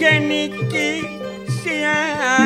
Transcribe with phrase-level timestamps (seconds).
[0.00, 2.40] Jenny quisiera.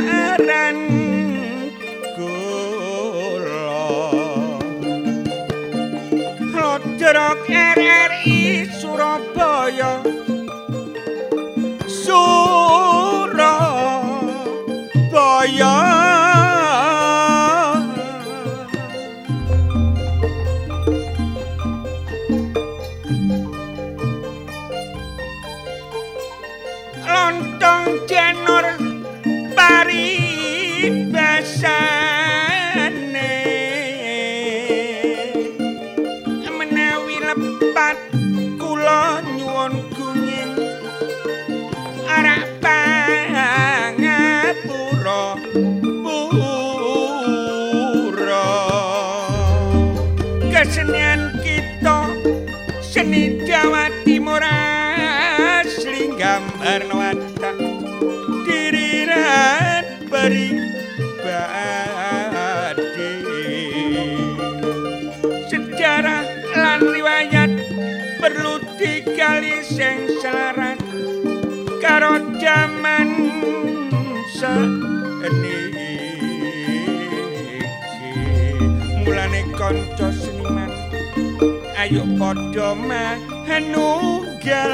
[81.85, 84.73] ayu padha menunggal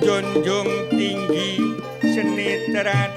[0.00, 1.60] junjung tinggi
[2.00, 3.09] senitran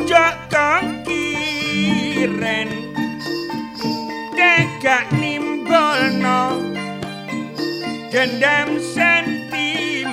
[0.00, 2.72] pojok kang kiren
[4.32, 6.56] tegak nimbolno
[8.08, 10.08] gendam sentimen.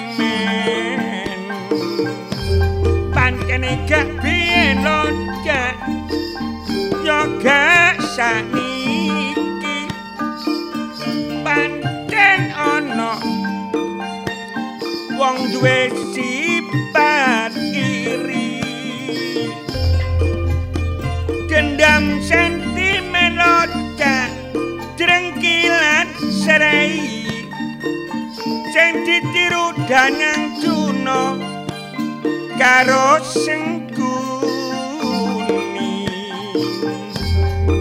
[3.15, 4.83] Pancene gak biyen
[5.47, 5.79] gak
[7.07, 9.87] yo gak saniki
[11.47, 13.15] pancen ana
[15.15, 16.56] wong duwe siki
[21.77, 24.25] dendam sentimen loca
[24.97, 26.09] jrengkilat
[26.41, 26.97] serai.
[28.73, 31.37] Sing ditiru danang juno
[32.57, 33.93] karo sengkuni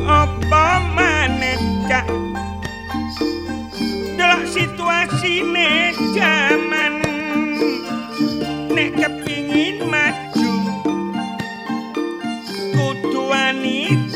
[0.04, 2.04] apa maneka
[4.20, 6.95] delok situasine jaman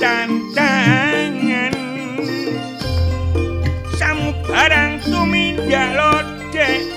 [0.01, 1.77] tantangan.
[4.01, 6.89] Samu barang tumindak lodek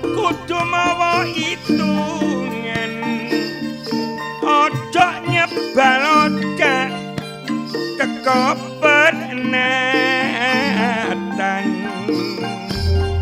[0.00, 2.92] Kudu mawa hitungan.
[4.40, 6.88] Ojo nyebal lodek
[8.00, 9.84] Teko penatan.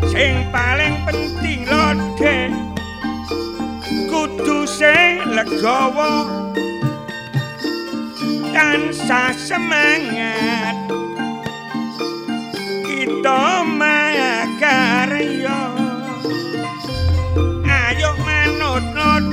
[0.07, 2.55] Sing paling penting lodek
[4.07, 6.23] Kudu sing legawa
[8.53, 10.77] tansah semangat.
[12.85, 15.61] Kita makaryo
[17.65, 19.25] ayo manut-nut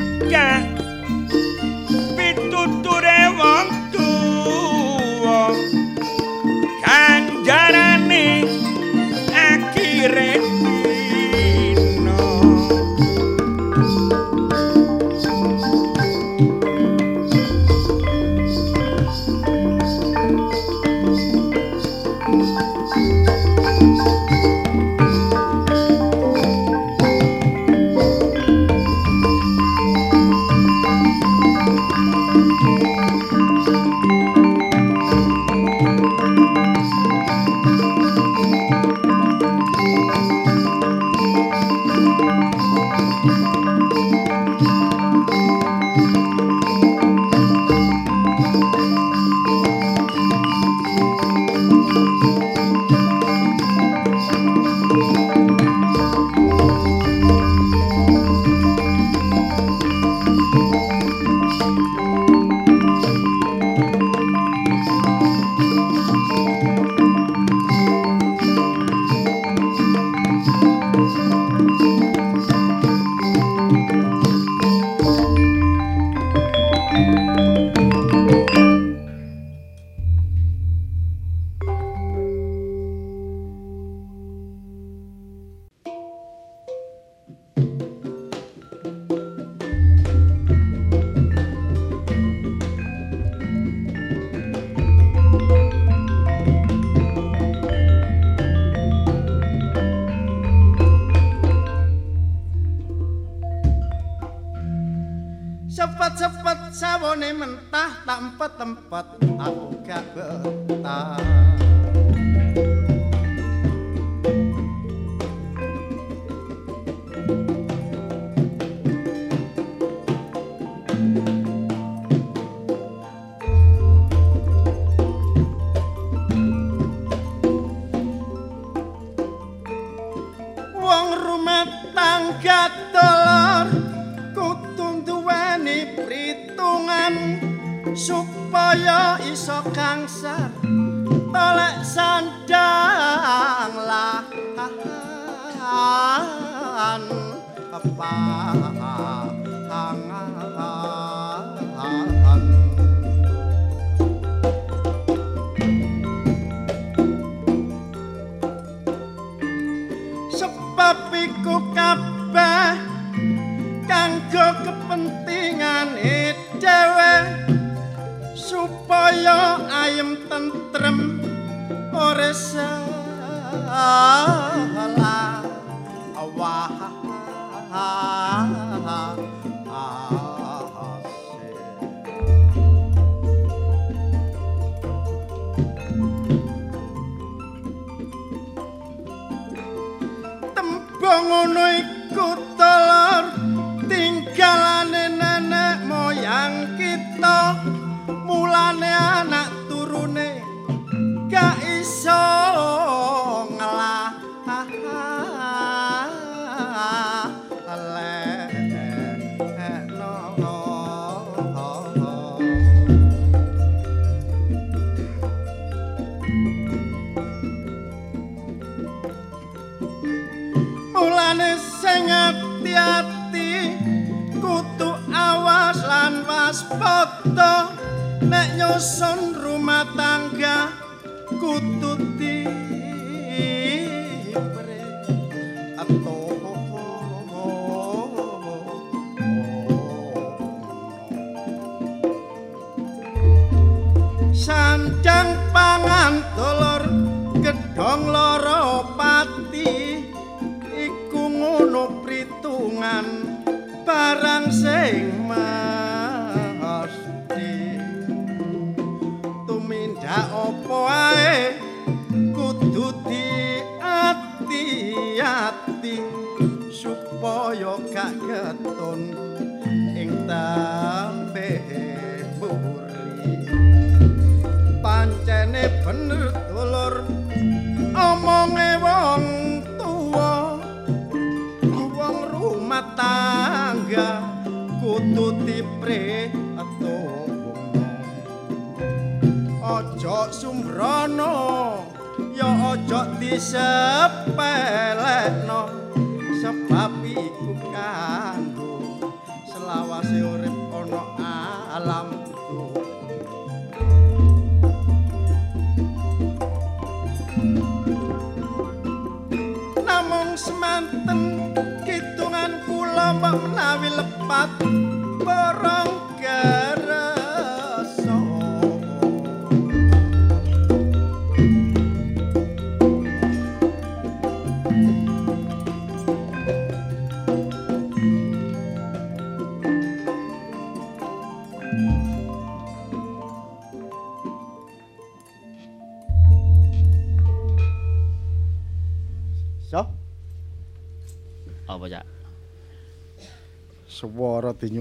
[228.81, 229.10] nek nyusun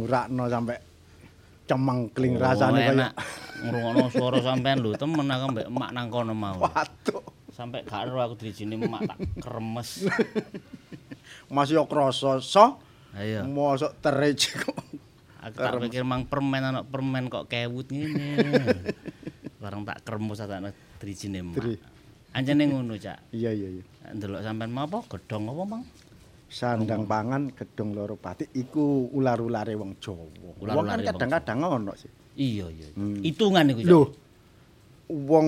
[0.10, 0.76] swara dinyurakno sampe
[1.70, 3.10] cemengkling Oh, rasane kaya.
[3.62, 6.58] Ngrungokno swara sampean lho, temen aku mbek emak nang kono mau.
[6.66, 7.22] waduh.
[7.54, 10.10] Sampai gak ero aku dirijini emak tak kremes.
[11.54, 12.82] Masih yo krasa so.
[13.14, 13.46] Ayo.
[13.46, 14.78] Mosok terej kok.
[15.40, 18.38] Aku tak pikir mang permen anak permen kok kewut ngene.
[19.62, 21.78] Bareng tak kremes tak dirijini Dri.
[21.78, 21.98] emak.
[22.30, 23.34] Anjene ngono, Cak.
[23.34, 23.84] Iya iya iya.
[24.14, 25.02] Ndelok sampean mau apa?
[25.10, 25.84] Gedhong apa, Mang?
[26.50, 30.26] Sandang pangan gedhong loro pati iku ular-ulare wong Jawa.
[30.26, 32.12] Wong Ular-ulare kan wong kadang-kadang ono sih.
[32.42, 32.90] Iya, iya.
[32.98, 33.22] Hmm.
[33.22, 33.80] Hitungan iku.
[33.86, 34.04] Lho.
[35.30, 35.48] Wong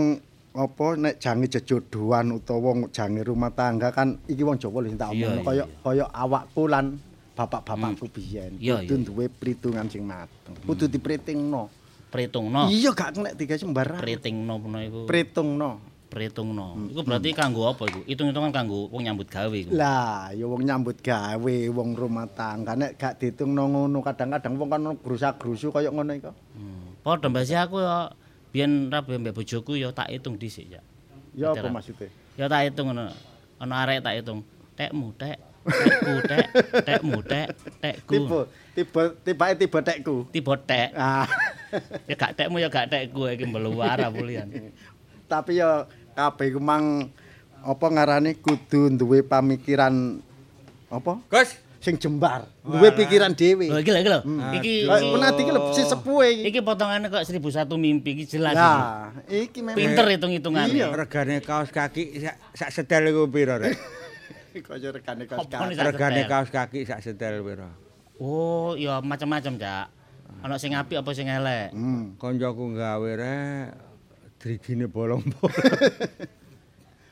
[0.51, 4.99] apa nek jange jejodohan utawa wong jange rumah tangga kan iki wong Jawa lho sing
[4.99, 6.99] tak iya, kaya kaya awakku lan
[7.33, 8.59] bapak-bapakku biyen.
[8.61, 10.53] Iya, Kudu duwe perhitungan sing mateng.
[10.67, 11.81] Kudu dipritingno.
[12.11, 12.67] Perhitungno.
[12.67, 14.03] Iya gak kena tiga sembarang.
[14.03, 14.99] Perhitingno puno iku.
[15.07, 15.90] Perhitungno.
[16.11, 16.75] Perhitungno.
[16.75, 16.91] Hmm.
[16.91, 18.03] Iku berarti kanggo apa iku?
[18.03, 19.71] Hitung-hitungan kanggo wong nyambut gawe iku.
[19.71, 24.83] Lah, ya wong nyambut gawe, wong rumah tangga nek gak ditungno ngono kadang-kadang wong kan
[24.99, 26.35] grusak-grusu kaya ngono iku.
[26.59, 26.99] Hmm.
[26.99, 28.11] Padha mbasi aku ya
[28.51, 30.83] biyen rabe mbek bojoku ya tak hitung dhisik ya.
[31.31, 32.11] Ya apa maksudnya?
[32.35, 33.07] Ya tak hitung ngono.
[33.63, 34.43] Ana arek tak hitung.
[34.75, 36.45] Tekmu tek, tekku tek,
[36.87, 37.47] tekmu tek,
[37.79, 38.13] tekku.
[38.19, 38.39] Tiba,
[38.75, 40.15] tiba, tiba tiba tekku.
[40.33, 40.89] Tiba tek.
[40.97, 41.27] Ah,
[42.03, 44.51] Ya gak tekmu ya gak tekku iki mbeluara pulian.
[45.31, 47.09] tapi ya kabeh ku mang
[47.61, 50.17] apa ngarane kudu duwe pamikiran
[50.91, 51.13] apa?
[51.29, 53.69] Gus, sing jembar, duwe pikiran dhewe.
[53.69, 54.21] Lho iki lho iki lho.
[54.57, 56.43] Iki Kayak penati iki lho si sepuhe iki.
[56.51, 58.61] iki potongane kok 1001 mimpi iki jelas iki.
[58.61, 58.81] Ya,
[59.45, 60.73] iki memang Pinter hitung-hitungane.
[60.73, 60.87] Iya.
[60.91, 62.21] Regane kaos kaki
[62.57, 63.77] sak, setel iku piro, Rek?
[64.67, 65.73] kaya regane kaos kaki.
[65.79, 66.29] Regane setel.
[66.29, 67.69] kaos kaki sak setel piro?
[68.21, 69.87] Oh, ya macam-macam, Cak.
[70.45, 71.73] Ana sing apik apa sing elek.
[71.73, 72.17] Hmm.
[72.21, 73.90] Koncoku gawe rek
[74.41, 76.33] drijine bolong-bolong.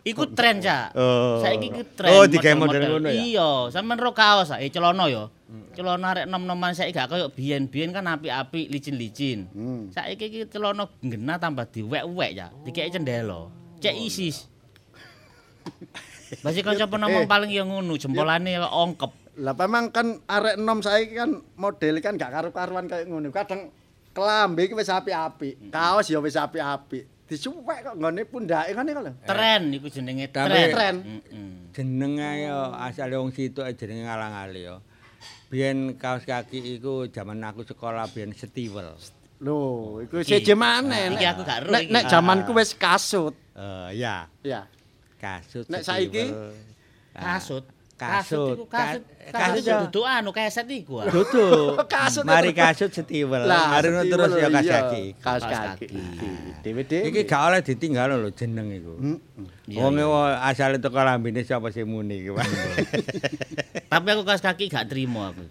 [0.10, 0.96] Iku tren, Cak.
[0.98, 1.44] Oh.
[1.44, 2.10] Saiki iku tren.
[2.10, 3.20] Oh, digawe model ngono ya?
[3.20, 5.30] Iya, sampean ro kaos sae celana ya.
[5.78, 9.52] Celana arek nom-noman saiki gak kaya biyen-biyen kan apik-apik licin-licin.
[9.54, 9.94] Hmm.
[9.94, 13.54] Saiki iki celana genah tambah diwek-wek ya, dikeki cendelo.
[13.84, 14.50] Cek isis.
[16.42, 19.12] Basi kanca penomong paling ya ngono, jempolane ya ongkep.
[19.44, 23.36] Lah memang kan arek enom saiki kan model kan gak karu-karuan kayak ngono.
[23.36, 23.70] Kadang
[24.16, 27.19] kelambe iki wis apik-apik, kaos ya wis apik-apik.
[27.30, 29.14] Disuwek kok nggone pundake iku lho.
[29.22, 30.50] Tren iku jenenge tren.
[30.74, 30.96] Tren.
[31.06, 31.50] Heeh.
[31.78, 34.82] Jenenge ya asale wong situ jenenge ngalang-ali ya.
[35.50, 38.98] Biyen kaos kaki iku zaman aku sekolah biyen Stewel.
[39.40, 39.60] Lho,
[40.04, 40.42] iku Iki.
[40.42, 41.14] siji maneh.
[41.14, 41.94] Iki Nek- aku gak ero Nek iki.
[41.94, 43.38] nek zamanku wis kasut.
[43.54, 44.66] Eh ya, Ya.
[45.22, 45.70] kasut.
[45.70, 46.34] Nek saiki?
[46.34, 46.54] Stewel.
[47.14, 47.66] Kasut.
[48.00, 48.56] Kasut.
[48.66, 49.04] kasut.
[49.30, 49.78] Ka- Kasut kasut ya.
[49.86, 51.04] dudu anu keset iku.
[51.04, 51.12] ah.
[51.12, 51.76] Dudu.
[51.94, 52.58] Kasut Mari itu.
[52.58, 52.90] kasut.
[53.46, 55.04] Lah, Mari terus ya kaos kaki.
[55.20, 55.88] Kaos kaki.
[56.60, 56.92] DVD.
[57.08, 58.94] Iki gak oleh ditinggal lho jeneng iku.
[59.70, 59.94] Wong
[60.40, 62.32] asale teko lambene sapa sing muni iki.
[63.86, 65.44] Tapi aku kaos kaki gak trimo aku.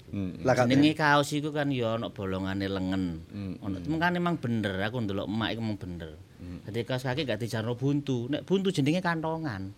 [0.67, 3.03] Jenenge kaos iku kan ya ana bolongane lengan.
[3.61, 6.11] Ono mengkane emang bener aku ndelok emak iku emang bener.
[6.65, 8.27] Dadi kaos kaki gak dijarno buntu.
[8.27, 9.71] Nek buntu jenenge kantongan.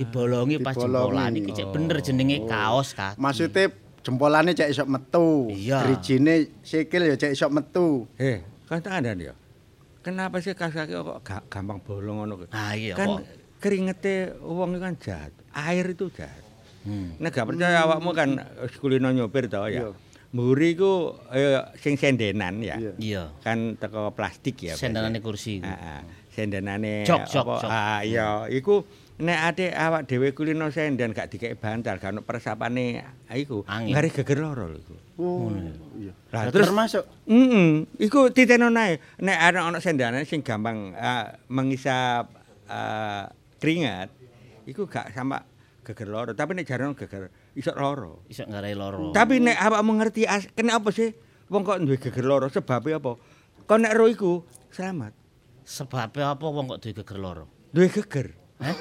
[0.00, 3.20] Dibolongi pas jempolan iki cek bener jenenge kaos kaki.
[3.20, 3.68] Maksudnya
[4.00, 5.52] jempolane cek iso metu.
[5.52, 8.08] Drijine sikil ya cek iso metu.
[8.16, 9.34] Eh, kan tak ada ya.
[10.00, 12.48] Kenapa sih kaos kaki kok ga- gampang bolong ngono kuwi?
[12.50, 13.20] Ah iya Kan
[13.60, 15.32] keringete wong itu kan jahat.
[15.52, 16.40] Air itu jahat.
[16.80, 17.12] Hmm.
[17.20, 18.40] Nek gak percaya awakmu kan
[18.80, 19.84] kulino nyopir to Iya.
[19.84, 19.92] ya.
[20.32, 22.80] Mburi ku eh, sing sendenan ya.
[22.96, 23.36] Iya.
[23.38, 24.72] Kan teko plastik ya.
[24.72, 25.60] Sendanane kursi.
[25.60, 26.00] Heeh.
[26.30, 27.68] Sendenane Jok, jok, apa- jok.
[27.68, 28.80] Ah iya, iku
[29.20, 33.04] nek ade awak dhewe kulino senden gak dikek bantal, gak ono persapane
[33.36, 33.62] iku.
[33.68, 34.96] Ngare geger loro lho iku.
[35.20, 35.52] Oh,
[36.00, 36.16] iya.
[36.32, 38.96] Lah terus termasuk Heeh, iku titeno nae.
[39.20, 40.96] Nek ana ana sendane sing gampang
[41.52, 42.32] mengisap
[43.60, 44.08] keringat,
[44.64, 45.44] iku gak sama
[45.84, 48.24] geger loro, tapi nek jarang geger iso loro.
[48.32, 49.12] Iso ngarai loro.
[49.12, 51.12] Tapi nek awakmu ngerti as, kena apa sih
[51.52, 53.20] wong kok duwe geger loro sebabnya apa?
[53.68, 54.40] Kok nek ro iku
[54.72, 55.12] selamat.
[55.68, 57.44] Sebabnya apa wong kok duwe geger loro?
[57.76, 58.39] Duwe geger.
[58.60, 58.78] Wong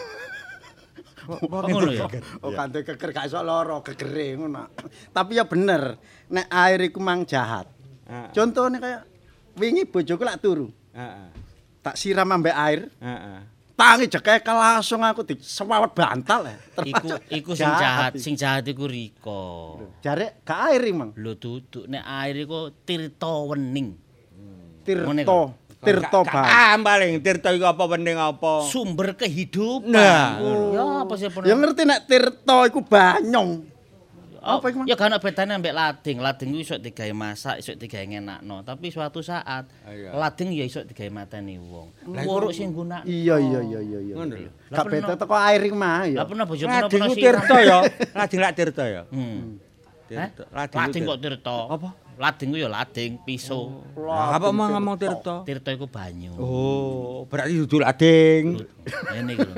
[1.30, 2.10] Oh, ngono ya?
[2.42, 4.65] Oh, kan duwe geger gak iso lara, gegere ngono.
[5.13, 7.70] Tapi ya bener, nek air iku mang jahat.
[8.10, 8.34] Heeh.
[8.34, 9.02] Contohnya kayak
[9.54, 11.30] wingi bojoku lak turu, Heeh.
[11.86, 13.46] tak siram ambek air, Heeh.
[13.78, 16.58] tangi jekek langsung aku disewawet bantal ya.
[16.82, 19.46] Iku iku sing jahat, sing jahat iku Riko.
[20.02, 21.13] Jare gak air iki, Mang.
[21.13, 23.94] Lho duduk nek air iku Tirta Wening.
[24.89, 25.22] Ngene
[25.80, 26.44] Gak- Bang.
[26.44, 28.68] Ah, paling Tirta iku apa penting apa?
[28.68, 29.88] Sumber kehidupan.
[29.88, 30.36] Nah.
[30.76, 33.80] Ya apa sih Ya ngerti nek Tirto iku banyong.
[34.39, 34.88] Oh, apa iku?
[34.88, 36.18] Ya gak ana bedane ambek lading.
[36.20, 38.63] Lading iku iso digawe masak, iso digawe ngenakno.
[38.63, 40.15] Tapi suatu saat Iya.
[40.15, 41.92] lading ya iso digawe mateni wong.
[42.24, 43.04] Wuruk sing gunakno.
[43.04, 44.13] Iya iya iya iya iya.
[44.15, 44.52] Ngono lho.
[44.70, 46.24] Gak beda teko air iki mah ya.
[46.24, 47.80] Lah pernah bojo pernah Lading pernah ku Tirta ya.
[48.20, 49.02] Lading lak Tirta ya.
[49.12, 49.39] Hmm.
[50.08, 50.44] Tirta.
[50.52, 50.68] Hah?
[50.72, 51.58] Lading kok Tirta.
[51.68, 51.89] Apa?
[52.19, 53.79] Lading ku ya lading, pisau.
[53.95, 55.47] Lah, apa mau ngomong Tirta?
[55.47, 56.36] Tirta iku banyu.
[56.36, 58.60] Oh, berarti dudu lading.
[59.15, 59.49] Ngene iki.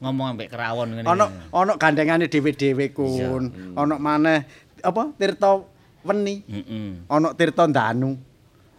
[0.00, 1.04] Ngomong ambek kerawon ngene.
[1.04, 3.76] Ono ono gandengane dhewe-dhewe kun.
[3.76, 4.40] Ono maneh
[4.80, 5.68] apa Tirto
[6.00, 6.40] Weni.
[6.48, 7.04] Heeh.
[7.12, 8.16] Ono Tirto Danu.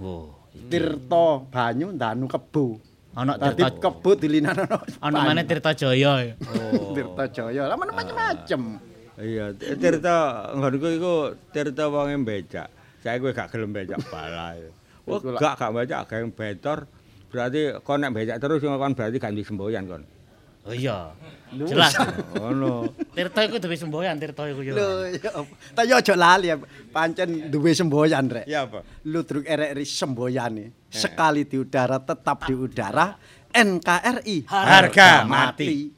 [0.02, 0.50] Oh.
[0.66, 2.82] Tirto banyu, Danu kebo.
[3.14, 4.66] Ana Tirta kebo dilinano.
[5.06, 6.34] ana maneh Tirta Jaya.
[6.50, 6.92] Oh.
[6.98, 7.70] Tirto Jaya.
[7.70, 8.82] Lah macam-macam.
[9.22, 11.14] Iya, Tirta nggonku iku
[11.54, 12.82] Tirta wonge becak.
[13.04, 14.64] Saya kowe gak gelem becak balai.
[15.06, 15.40] Wah, Iku lah.
[15.44, 16.80] gak gak becak gak betor.
[17.28, 20.04] Berarti kon nek becak terus kon berarti ganti semboyan kon.
[20.64, 21.12] Oh iya.
[21.52, 21.92] Jelas.
[22.40, 22.88] Ngono.
[23.12, 24.80] Tirta iku duwe semboyan Tirta iku yo.
[24.80, 25.44] Lho, ya.
[25.76, 26.56] Tapi yo aja lali ya.
[26.88, 28.48] Pancen duwe semboyan rek.
[28.48, 28.80] Ya apa?
[29.04, 30.88] Ludruk RRI semboyane.
[30.88, 33.20] Sekali di udara tetap di udara.
[33.54, 35.92] NKRI Harga mati.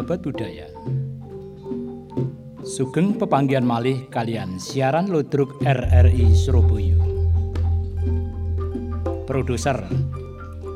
[0.00, 0.64] Sahabat budaya.
[2.64, 6.96] Sugeng pepanggian malih kalian siaran Ludruk RRI Surabaya.
[9.28, 9.76] Produser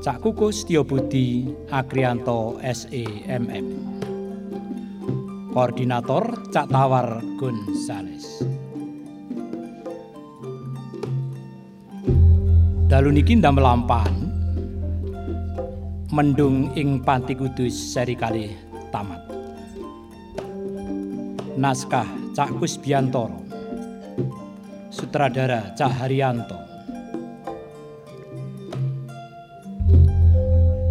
[0.05, 3.67] Cak Kukus Tio Budi Agrianto SEMM.
[5.57, 8.45] Koordinator Cak Tawar Gonzales.
[12.93, 14.13] Dalu niki ndamelampan
[16.13, 19.19] mendung ing Panti Kudus seri kalih tamat.
[21.59, 23.43] Naskah Cak Kusbiantoro
[24.91, 26.59] Sutradara Cak Haryanto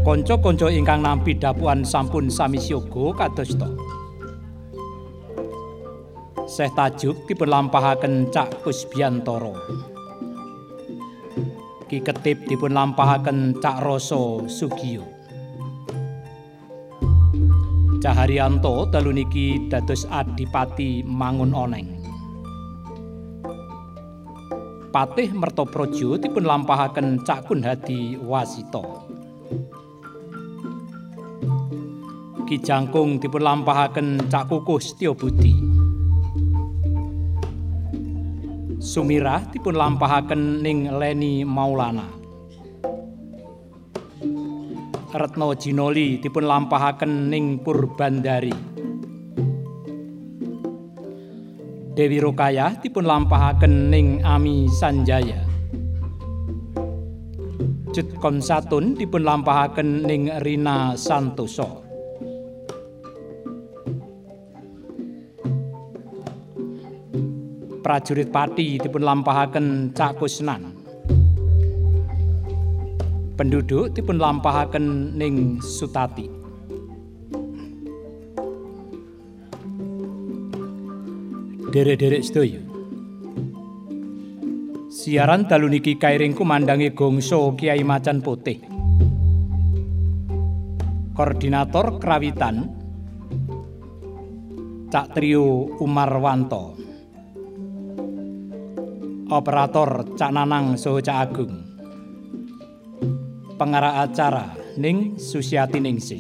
[0.04, 3.72] Konco-konco ingkang nampi dapuan sampun sami siyoga kados to.
[6.44, 9.56] Seh tajuk dipun lampahaken Cak Kusbiantoro.
[11.88, 15.12] Ki ketip dipun lampahaken Cak Roso Sugiyo.
[18.04, 21.88] Caharyanto dalu niki dados adipati Mangun Oneng.
[24.92, 29.08] Patih Mertoprojo dipun lampahaken Cak Kunhadi Wasito.
[32.44, 35.56] Ki Jangkung dipun lampahaken Cak Kukuh Setyabudi.
[38.84, 42.23] Sumirah dipun lampahaken ning Leni Maulana.
[45.13, 48.49] Retno Jinoli dipun lampahaken ning Purbandari.
[51.93, 55.45] Dewi Rokayah dipun lampahaken ning Ami Sanjaya.
[57.93, 61.86] Cut Konsatun dipun lampahaken ning Rina Santoso.
[67.86, 70.73] Prajurit Pati dipun lampahaken Cak Kusnan.
[73.43, 76.32] Penduduk dipun lampahaken ning Sutati.
[81.75, 82.63] Derek-derek sedaya.
[84.88, 88.63] Siaran dalu niki kairing kumandangi gongso Kiai Macan Putih.
[91.12, 92.71] Koordinator Krawitan
[94.88, 96.79] Cak Trio Umarwanto.
[99.27, 101.62] Operator Cak Nanang Soho Cak Agung.
[103.63, 106.19] Pengarah acara Ning Susiati Ningsi.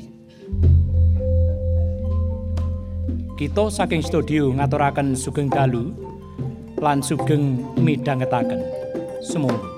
[3.35, 5.91] Kita saking studio ngaturaken sugeng dalu
[6.79, 8.63] lan sugeng midhangetaken.
[9.19, 9.72] Semoga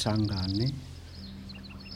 [0.00, 0.66] sanggane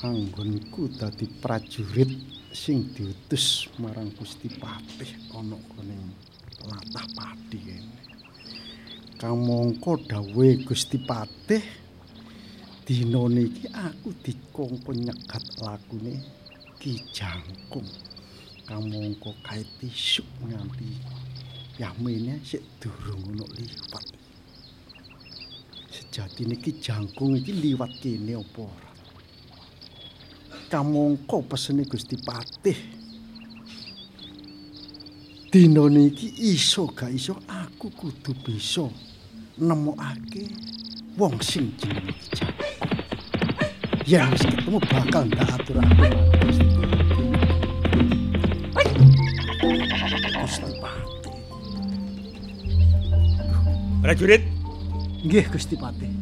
[0.04, 2.12] anggonku dadi prajurit
[2.52, 5.96] sing diutus marang Gusti Patih ana kene
[6.68, 7.96] latah padi kene.
[9.16, 11.64] Kamangka dawuhe Gusti Patih
[12.84, 16.20] dina niki aku dikongkon nyegat lakune
[16.76, 17.88] Ki Jangkung.
[18.68, 20.92] Kamangka kae tisuk nganti
[21.80, 24.23] yamene sik durung ono liwat.
[26.14, 28.90] Sejatine Ki Jangkung iki liwat kene apa ora?
[30.70, 32.78] Kamangka pesene Gusti Patih
[35.50, 38.86] dina niki iso gak iso aku kudu bisa
[39.58, 40.54] nemokake
[41.18, 41.74] wong sing.
[44.06, 45.66] Ya wis ketemu bakal ndak.
[50.38, 51.34] Gusti Patih.
[53.98, 54.53] Prajurit,
[55.24, 56.12] Nggih Gusti Patih.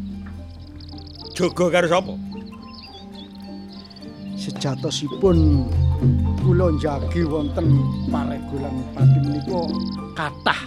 [1.35, 2.15] jaga karo sapa?
[4.38, 5.67] Sejatosipun
[6.38, 9.61] kula njagi wonten paregolan pati menika
[10.15, 10.62] kathah.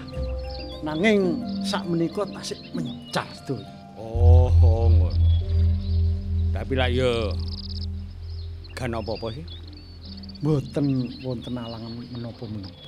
[0.83, 3.71] Nanging sak menika tasik mencar donya.
[3.95, 5.15] Oh, ngono.
[6.51, 7.31] Tapi lak ya
[8.75, 9.47] kan apa-apa sih?
[10.43, 12.83] Mboten wonten alangan menapa-menapa.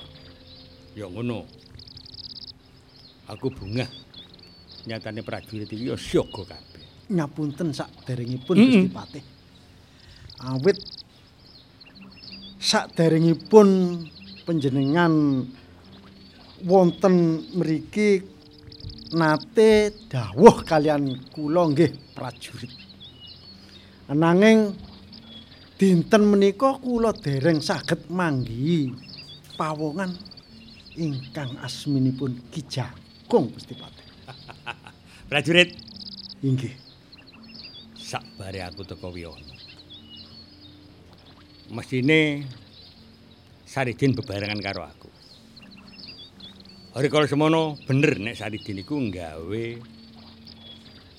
[0.92, 1.48] Ya ngono.
[3.32, 4.07] Aku bungah.
[4.86, 6.84] Nyatane prajurit iki ya siaga kabeh.
[7.10, 8.68] Nyapunten saderengipun Mm-mm.
[8.68, 9.24] Gusti Patih.
[10.38, 10.78] Awit
[12.60, 13.68] saderengipun
[14.46, 15.42] panjenengan
[16.68, 17.14] wonten
[17.56, 18.22] mriki
[19.16, 22.70] nate dawuh kalian kula nggih prajurit.
[24.08, 24.76] Ananging
[25.80, 28.92] dinten menika kula dereng saged manggihi
[29.58, 30.12] pawongan
[30.98, 33.97] ingkang asminipun Ki Jangkung Gusti Patih.
[35.28, 35.76] Prajurit,
[36.40, 36.72] Inggih.
[38.00, 39.52] sakbare aku teko Wiyono.
[41.68, 42.48] Mesine
[43.68, 45.12] Saridin bebarengan karo aku.
[46.96, 49.64] Hari kalau semono bener nek Saridin iku nggawe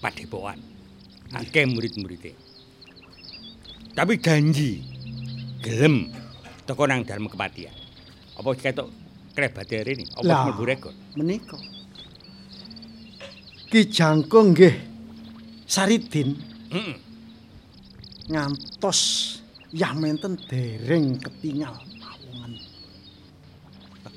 [0.02, 0.58] padepokan.
[1.30, 2.34] Akeh murid-muride.
[3.93, 4.82] Tapi janji
[5.62, 6.10] gelem
[6.65, 7.78] teko nang dalem kepatihan.
[8.41, 8.89] Apa ketok
[9.38, 10.10] krebate rene?
[10.17, 10.98] Apa mlebu rekor?
[11.13, 11.62] menika
[13.69, 14.73] Ki Jangkung nggih
[15.69, 16.34] Saridin
[16.73, 16.97] Heeh.
[18.34, 18.99] ngantos
[19.69, 22.53] yamenten dereng ketingal pawongan.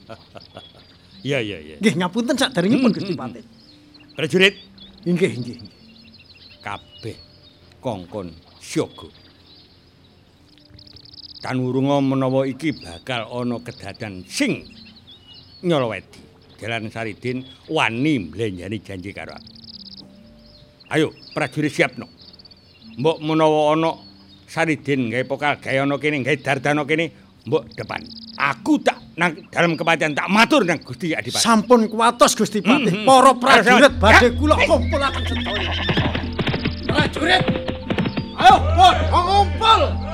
[1.23, 1.77] Iya iya iya.
[1.79, 3.45] Nggih ngapunten saderengipun Gusti hmm, Patih.
[4.19, 4.59] Prajurit
[5.07, 5.31] inggih.
[5.39, 5.59] inggih.
[6.59, 7.15] kabeh
[7.79, 9.07] kongkon syaga.
[11.43, 14.67] Tanurunga menawa iki bakal ana kedadan sing
[15.63, 16.32] nyolowedi.
[16.63, 19.51] Jalan Saridin wani mlenjani janji karo aku.
[20.95, 22.07] Ayo, prajurit siapno.
[23.03, 23.91] Mbok menawa ana
[24.47, 27.11] Saridin gawe pokal gawe ana kene, gawe dardana kene,
[27.51, 28.07] mbok depan.
[28.39, 31.43] Aku tak nang dalam kepatihan tak matur nang Gusti Adipati.
[31.43, 32.95] Sampun kuwatos Gusti Patih.
[32.95, 33.11] Hmm, hmm.
[33.11, 35.73] Para prajurit badhe kula kumpulaken sedaya.
[36.87, 37.43] Prajurit.
[38.39, 40.12] Ayo, padha ngumpul.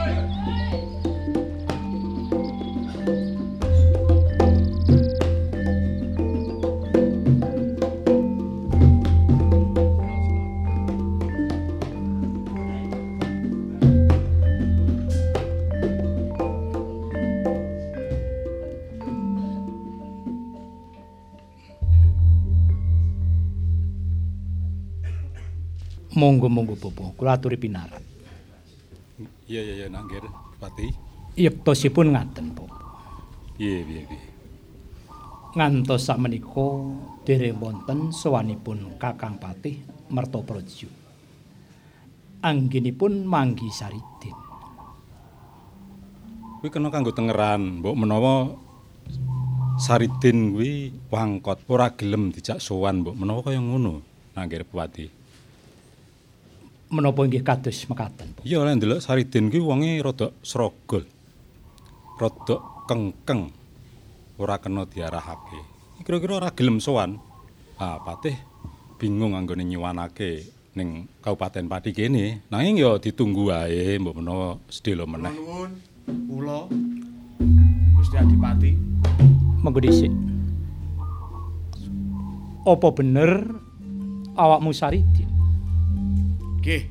[26.18, 28.02] Monggo-monggo Bopo, kula aturi pinarak.
[29.46, 30.26] Iya iya iya nanggir
[30.58, 30.90] Pati.
[31.38, 32.74] Yektosipun ngaten, Bopo.
[33.54, 34.26] Iya iya iya.
[35.54, 36.68] Ngantos sakmenika
[37.22, 39.78] dereng wonten sowanipun Kakang Patih
[40.10, 40.90] Mertopraja.
[42.42, 44.34] Anggenipun manggi Saridin.
[46.58, 48.58] Kuwi kena kanggo tengeran, mbok menawa
[49.78, 54.02] Saridin kuwi wangkot ora gelem dijak sowan, mbok menawa kaya ngono.
[54.34, 55.17] Nanggir Pati.
[56.88, 58.32] Menapa inggih kados mekaten?
[58.48, 61.04] Iya lek ndelok Saridin kuwi wonge rada srogol.
[62.16, 62.56] Rada
[62.88, 63.52] kengkeng.
[64.40, 65.60] Ora kena diarahake.
[66.00, 67.20] Kira-kira ora gelem sowan.
[67.76, 68.34] Ah, Patih
[68.96, 72.40] bingung anggone nyuwanake ning Kabupaten Pati kene.
[72.48, 75.28] Nanging ya ditunggu wae, mbok menawa sedelo meneh.
[75.30, 75.70] Nuwun
[76.08, 76.72] kula
[78.00, 78.72] Gusti Adipati
[79.60, 80.10] Monggo dhisik.
[82.64, 83.44] Apa bener
[84.40, 85.37] awakmu Saridin?
[86.68, 86.84] Nggih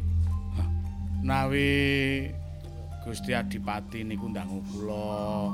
[1.22, 1.70] nawi
[3.06, 5.54] Gusti Adipati niku ndangu kula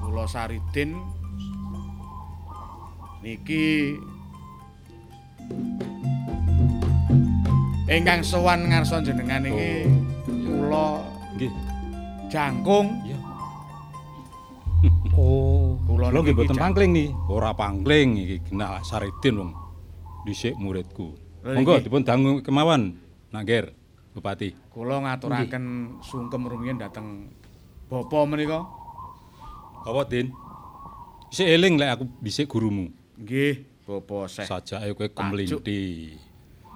[0.00, 0.96] kula Saridin
[3.20, 4.00] niki
[7.84, 9.84] ingkang sowan ngarsa jenengan iki
[10.48, 11.04] kula
[11.36, 11.52] Nggih.
[12.32, 12.96] Jangkung.
[15.20, 19.50] Oh, kula niki mboten jan- pangling nih, ora pangling iki genah Saridin wong
[20.24, 21.27] dhisik muridku.
[21.44, 22.98] Monggo dipun dangu kemawon,
[23.30, 23.70] Nak Ger,
[24.10, 24.50] Bupati.
[24.74, 27.30] Kula ngaturaken sungkem rumiyin dhateng
[27.86, 28.66] bapa menika.
[29.86, 30.34] Apa, Din?
[31.30, 32.90] Isih eling lek aku bisik gurumu.
[33.20, 34.44] Nggih, bapa Seh.
[34.48, 36.12] Sajake kowe kemlinti.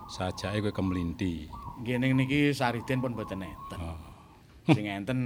[0.07, 1.51] Sajake kowe kemlinti.
[1.83, 3.81] Nggih ning niki Saridin pun mboten enten.
[4.70, 5.18] Sing enten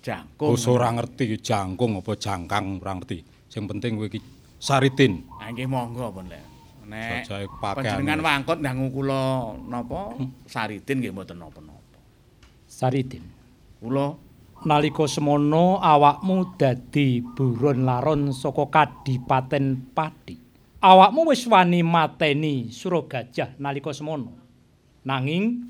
[0.00, 0.56] jangkung.
[0.56, 3.18] Basa ora ngerti jangkung apa jangkang ora ngerti.
[3.50, 4.22] Sing penting kowe iki
[4.56, 5.26] Saridin.
[5.36, 6.51] Ah nggih monggo pun lek.
[6.82, 7.30] Nek
[7.62, 10.18] panjenengan wangkot ndangu kula napa
[10.50, 11.98] Saridin nggih mboten napa-napa.
[12.66, 13.22] Saridin.
[13.78, 14.18] Kula
[14.62, 20.38] Nalika semono awakmu dadi buron laron saka Kadipaten Pati.
[20.78, 24.30] Awakmu wis wani mateni Suragajah nalika semono.
[25.02, 25.66] Nanging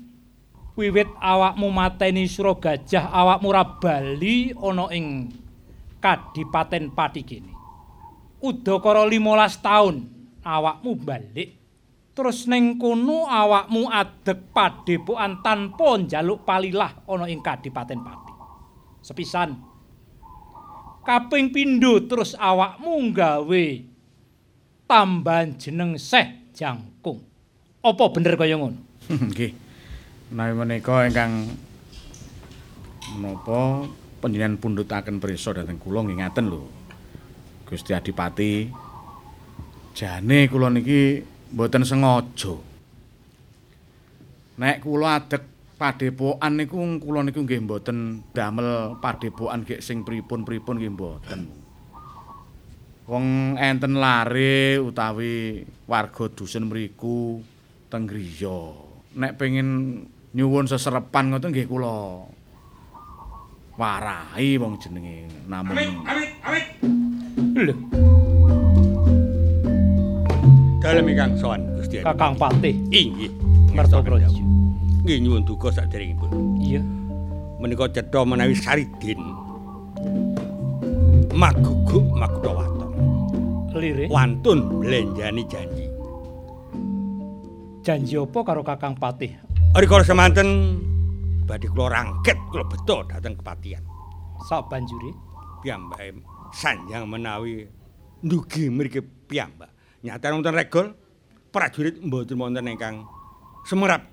[0.77, 5.33] wiwit awakmu mateni Suragajah awakmu ora bali ana ing
[5.97, 7.49] Kadipaten Pati kene.
[8.45, 10.05] Udakara 15 taun
[10.43, 11.63] awakmu balik
[12.13, 18.33] Terus ning kono awakmu adeg padepokan tanpa njaluk palilah ana ing Kadipaten Pati.
[19.01, 19.49] Sepisan
[21.01, 23.65] kaping pindho terus awakmu gawe
[24.85, 27.25] tambahan jeneng Seh Jangkung.
[27.81, 28.77] Apa bener kaya ngono?
[29.33, 29.51] nggih.
[30.29, 31.49] Menawi menika ingkang
[33.17, 33.89] menapa
[34.21, 36.69] panjenengan pundhutaken prisa dhateng kula nggih ngaten lho.
[37.65, 38.69] Gusti Adipati
[39.93, 41.21] jane kula niki
[41.53, 42.53] mboten sengaja.
[44.57, 45.43] Nek kula adeg
[45.77, 51.41] padepokan niku kula niku nggih mboten damel padepokan gek sing pripun-pripun nggih mboten.
[53.05, 57.41] Wong enten lare utawi warga dusun mriku
[57.91, 58.73] teng griya.
[59.13, 60.01] Nek pengin
[60.33, 62.25] nyuwun seserepan ngoten nggih kula
[63.77, 66.05] warahi wong jenenge namung
[67.53, 67.73] Lho,
[70.83, 72.03] Dalem ingkang sowan Gusti.
[72.03, 73.31] Kakang Patih Inggih.
[73.71, 74.27] Mertopraja.
[75.07, 76.59] Nggih nyuwun duka saderengipun.
[76.59, 76.83] Iya.
[77.63, 79.15] Menika cetha menawi Saridin.
[81.31, 82.91] Maguguk makutha waton.
[83.71, 84.11] Lirik.
[84.11, 85.87] Wantun blenjani janji.
[87.79, 89.39] Janji apa karo Kakang Patih?
[89.79, 90.77] Rikala semanten
[91.47, 93.83] badhe kula rangket kula beto dhateng kepatihan.
[94.51, 95.15] Sabanjure
[95.63, 96.19] Piyambake
[96.51, 97.71] sanjang menawi
[98.19, 98.99] ndugi mriki
[99.31, 99.72] piyambak.
[100.03, 100.87] Nyatane wonten regol
[101.47, 103.07] prajurit mboten wonten ingkang
[103.63, 104.03] semerap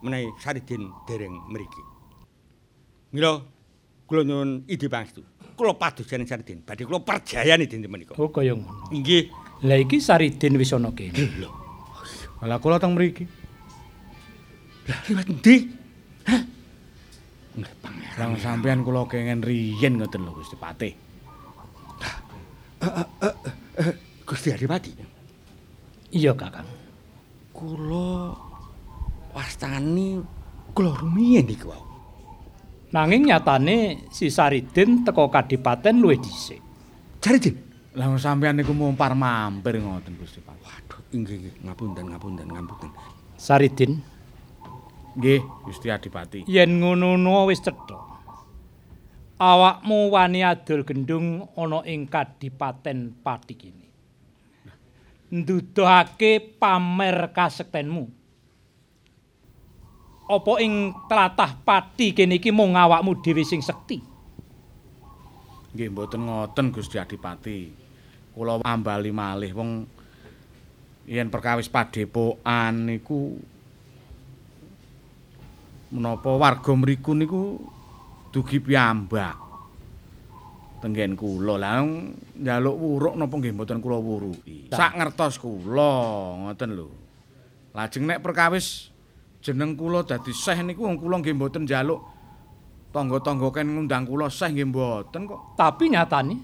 [0.00, 1.82] menawi Saridin dereng mriki.
[3.12, 3.44] Mila
[4.08, 5.20] kula nyuwun ide pangestu.
[5.52, 8.16] Kula padosan Saridin badhe kula perjayani dinten menika.
[8.16, 8.88] oh kaya ngono.
[8.88, 9.28] Inggih.
[9.68, 11.28] Lah iki Saridin wis ana kene.
[12.40, 13.28] Lah kula teng mriki.
[14.88, 15.56] Lah liwat endi?
[18.16, 20.92] Lang sampeyan kula kenging riyen ngoten lho Gusti Patih.
[24.24, 25.13] Gusti Adipati.
[26.14, 26.70] Iya, Kakang.
[27.50, 28.30] Kula
[29.34, 30.22] wastani
[30.70, 31.82] kula rumiyin iki wau.
[32.94, 36.62] Nanging nyatane si Saridin teko Kadipaten luwih dhisik.
[37.18, 37.58] Saridin.
[37.98, 40.62] Lah sampeyan niku mumpar mampir ngoten Gusti Patih.
[40.66, 42.90] Waduh, inggih inggih ngapunten ngapunten ngapunten.
[43.34, 43.98] Saridin,
[45.14, 46.46] Nggih, Gusti Adipati.
[46.50, 47.98] yen ngono wis cetha.
[49.38, 53.83] Awakmu wani adol gendung ana ing Kadipaten Pati kene.
[55.34, 58.06] Nduduhake pamer kasektenmu.
[60.30, 63.98] Apa ing tlatah Pati kene iki mung awakmu dhewe sing sekti?
[65.74, 67.66] Nggih mboten ngoten Gusti Adipati.
[68.30, 69.70] Kula ambali malih wong
[71.10, 73.36] yen perkawis padepokan niku
[75.92, 77.58] menapa warga mriku niku
[78.32, 79.43] dugi piyambak.
[80.84, 81.80] Tenggen kula lah
[82.36, 84.68] njaluk wuruk napa nggih mboten kula wuruki.
[84.68, 85.96] Sak ngertos kula
[86.44, 86.92] ngoten lho.
[87.72, 88.92] Lajeng nek perkawis
[89.40, 92.04] jeneng kula dadi seh niku wong kula nggih mboten njaluk
[92.92, 95.56] tangga-tangga ken ngundang kula seh nggih mboten kok.
[95.56, 96.36] Tapi nyatane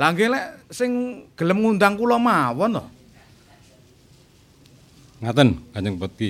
[0.00, 2.84] Lah nggih lek sing gelem ngundang kula mawon to.
[5.20, 6.28] Ngaten, Kanjeng Bupati.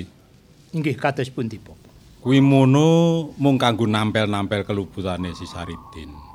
[0.75, 1.95] inggih kados pundi Bapak?
[2.19, 6.26] Kuwi mono mung kanggo nampel-nampel kelubutane si Saridin.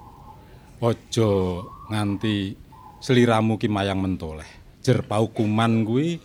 [0.83, 1.63] Aja
[1.95, 2.59] nganti
[2.99, 4.51] sliramu ki mayang mentoleh.
[4.83, 6.19] Jer paukuman kuwi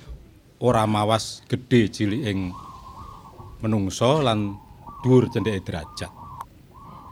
[0.66, 2.50] ora mawas gedhe cilik ing
[3.62, 4.58] menungsa lan
[5.06, 6.10] dhuwur cendheke derajat.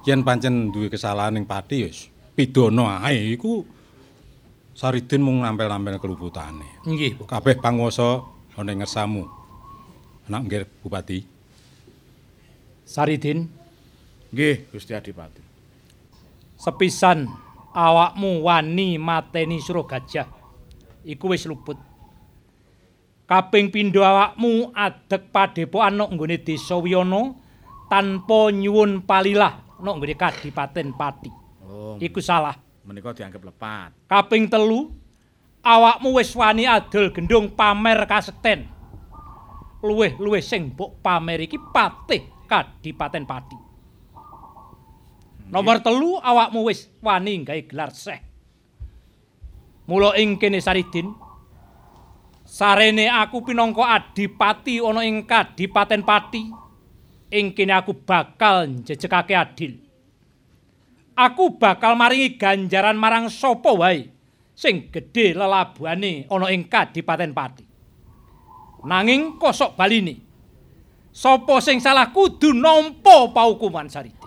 [0.09, 3.61] Yen pancen duwe kesalahan ing pati ya wis pidana ae iku
[4.75, 6.83] Saridin mung nampel-nampel kelubutane.
[6.83, 7.29] Nggih.
[7.29, 8.27] Kabeh panguwasa
[8.59, 9.23] ana ing ngersamu.
[10.27, 11.23] Anak nggih Bupati.
[12.83, 13.47] Saridin
[14.35, 15.55] Nggih, Gusti Adipati.
[16.56, 17.28] Sepisan
[17.76, 20.28] awakmu wani mateni Suragajah.
[21.06, 21.78] Iku wis luput.
[23.26, 27.34] Kaping pindho awakmu adeg padepokan nok nggone Desa Wiyana
[27.89, 31.32] tanpa nyuwun palilah nok nggone Kadipaten Pati.
[31.66, 32.53] Oh, Iku salah.
[32.86, 33.89] menika dianggap lepat.
[34.06, 34.93] Kaping telu,
[35.66, 38.70] awakmu wis wani adol gendung pamer kasekten.
[39.82, 43.58] Luwih-luwih sing mbok pamer iki patih Kadipaten Pati.
[45.49, 48.19] Nomor telu, awakmu wis wani gawe gelar seh.
[49.85, 51.13] Mula ing kene Saridin,
[52.41, 56.43] sarene aku pinangka adipati ana ing Kadipaten Pati,
[57.29, 59.85] ing kene aku bakal njejekake adil.
[61.15, 64.11] aku bakal maringi ganjaran marang sapa wae
[64.51, 67.65] sing gedhe lelabuhane ana ing Kadipaten Pati.
[68.85, 70.21] Nanging kosok baline.
[71.15, 74.24] Sapa sing salah kudu nampa paukuman Saridin.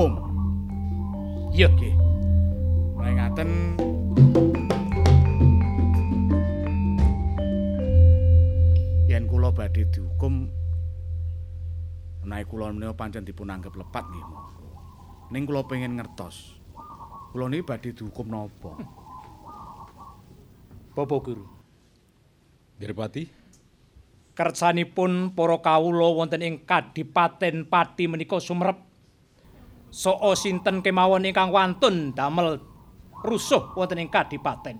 [0.00, 0.12] Hukum.
[1.52, 1.68] Iya.
[1.68, 1.94] Nggih.
[2.96, 3.50] Mulai ngaten
[9.08, 10.48] yen kula badhe dihukum
[12.24, 14.68] menawi kula menika pancen dipun anggap lepat nggih monggo.
[15.32, 16.56] Ning kula pengen ngertos.
[17.36, 18.72] Kula niki badhe dihukum napa?
[20.96, 21.46] Bapak Guru.
[22.80, 23.28] Diripati,
[24.32, 28.89] Kersanipun para kawula wonten ing Kadipaten Pati menika sumerep.
[29.90, 32.62] Soo sinten kemawon ingkang wantun damel
[33.26, 34.78] rusuh wonten ing Kadipaten.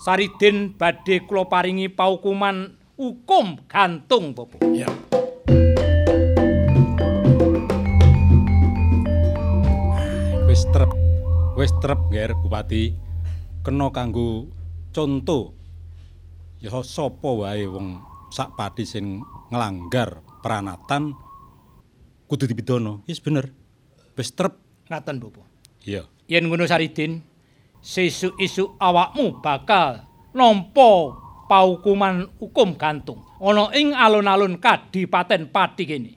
[0.00, 4.64] Saridin badhe kula paringi paukuman hukum gantung, Bapak.
[4.74, 4.90] Ya.
[10.54, 10.90] wis trep.
[11.58, 12.94] Wis trep, Nger Bupati.
[13.66, 14.46] Kena kanggo
[14.94, 15.58] conto.
[16.62, 17.98] Ya sapa wae wong
[18.30, 19.18] sak pati sing
[19.50, 21.18] nglanggar pranatan
[22.30, 23.02] kudu dipidana.
[23.10, 23.63] Wis bener.
[24.14, 24.56] Wis trep.
[24.84, 25.48] Ngaten, Bapak.
[25.84, 26.04] Iya.
[26.28, 27.24] Yen ngono Saridin,
[27.84, 36.12] sesuk-esuk awakmu bakal nampa paukuman hukum gantung ana ing alun-alun Kadipaten Pati kene.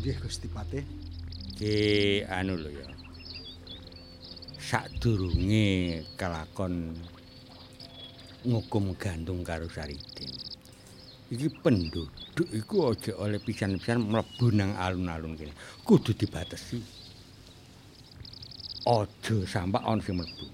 [0.00, 0.80] Nggih Gusti Patih.
[1.60, 2.88] Ki anu lho ya.
[4.56, 6.96] Sadurunge kelakon
[8.48, 10.32] ngukum gantung karo Saridin.
[11.28, 15.52] Iki penduduk iku aja oleh pisan-pisan mlebu nang alun-alun kene.
[15.84, 16.80] Kudu dibatesi.
[18.88, 20.48] Aja sampe ana sing mlebu.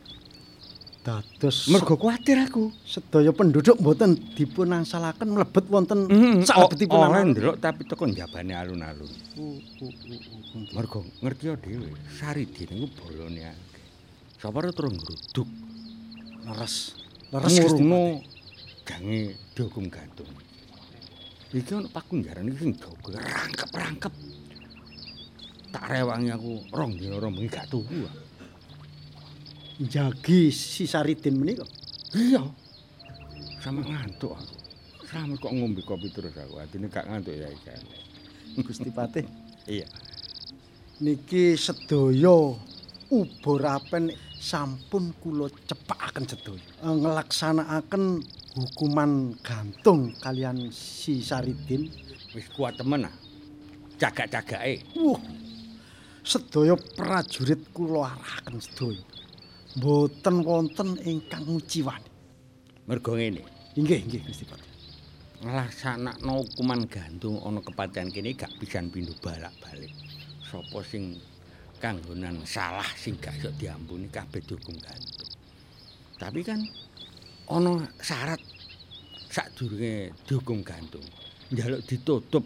[1.07, 2.75] Dados Mergo kuwatir aku.
[2.83, 7.31] sedaya penduduk mboten dipun angsalaken mlebet wonten Mm, salebetipun ora alun.
[7.31, 9.07] ndelok tapi teko njabane alun-alun.
[9.39, 10.19] Uh, uh, uh,
[10.59, 10.67] uh.
[10.75, 13.85] Mergo ngerti dhewe, Saridin iku bolone akeh.
[14.43, 15.47] Sapa terus ngruduk
[16.43, 16.75] leres.
[17.31, 18.27] Leres Gusti ngurungno Patih.
[18.83, 19.21] jange
[19.55, 20.31] dihukum gantung.
[21.55, 24.15] Iki ana pakunjaran iki sing jaga rangkep-rangkep.
[25.71, 28.11] Tak rewangi aku rong dina rong bengi gak tuku.
[29.77, 31.69] Njagi si Saridin menika.
[32.17, 32.41] Iya.
[33.61, 34.57] Sama ngantuk aku.
[35.05, 36.57] Sama kok ngombe kopi terus aku.
[36.57, 37.77] Atine gak ngantuk ya iki.
[38.65, 39.29] Gusti Patih.
[39.69, 39.85] Iya.
[41.05, 42.57] Niki sedaya
[43.13, 46.65] uburapen sampun kula cepakaken sedaya.
[46.81, 48.05] Eh, Ngelaksanakaken
[48.57, 51.93] hukuman gantung kalian si Saridin.
[52.33, 53.15] Wis kuat temen ah.
[54.01, 54.97] Cagak-cagake.
[54.97, 55.21] Wuh.
[56.25, 59.05] Sedaya prajurit kula arahaken sedaya.
[59.77, 62.11] Mboten wonten ingkang nguciwani.
[62.89, 63.45] Mergo ngene.
[63.77, 64.77] Inggih, inggih Gusti Patih.
[65.45, 69.93] nglaksanakno hukuman gantung ana kepatihan kene gak pisan pindho balak-balik.
[70.41, 71.21] Sapa sing
[71.77, 75.29] kanggonan salah sing gak iso diampuni kabeh dihukum gantung.
[76.17, 76.61] Tapi kan
[77.53, 78.41] ana syarat
[79.29, 81.05] sadurunge dihukum gantung.
[81.53, 82.45] Njaluk ditutup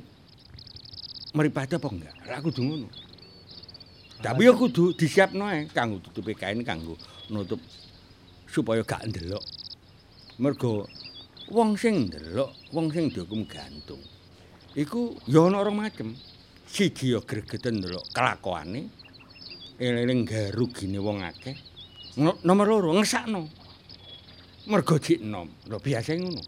[1.32, 2.14] mripate apa enggak?
[2.26, 2.88] Lah kudu ngono.
[4.20, 6.98] Tapi ya kudu disiapno ae kanggo tutupe kain kanggo
[7.30, 7.60] nutup
[8.46, 9.42] supaya gak ndelok.
[10.40, 10.86] Mergo
[11.50, 14.00] wong sing ndelok, wong sing dihukum gantung.
[14.74, 16.14] Iku ya ana orang macem.
[16.70, 18.86] Siji ya gregeten ndelok kelakuane,
[19.78, 21.56] eling garugine wong akeh.
[22.18, 23.46] No- Nomor loro ngesakno.
[24.70, 25.48] Mergo jik enom.
[25.66, 26.42] Lho biasa ngono.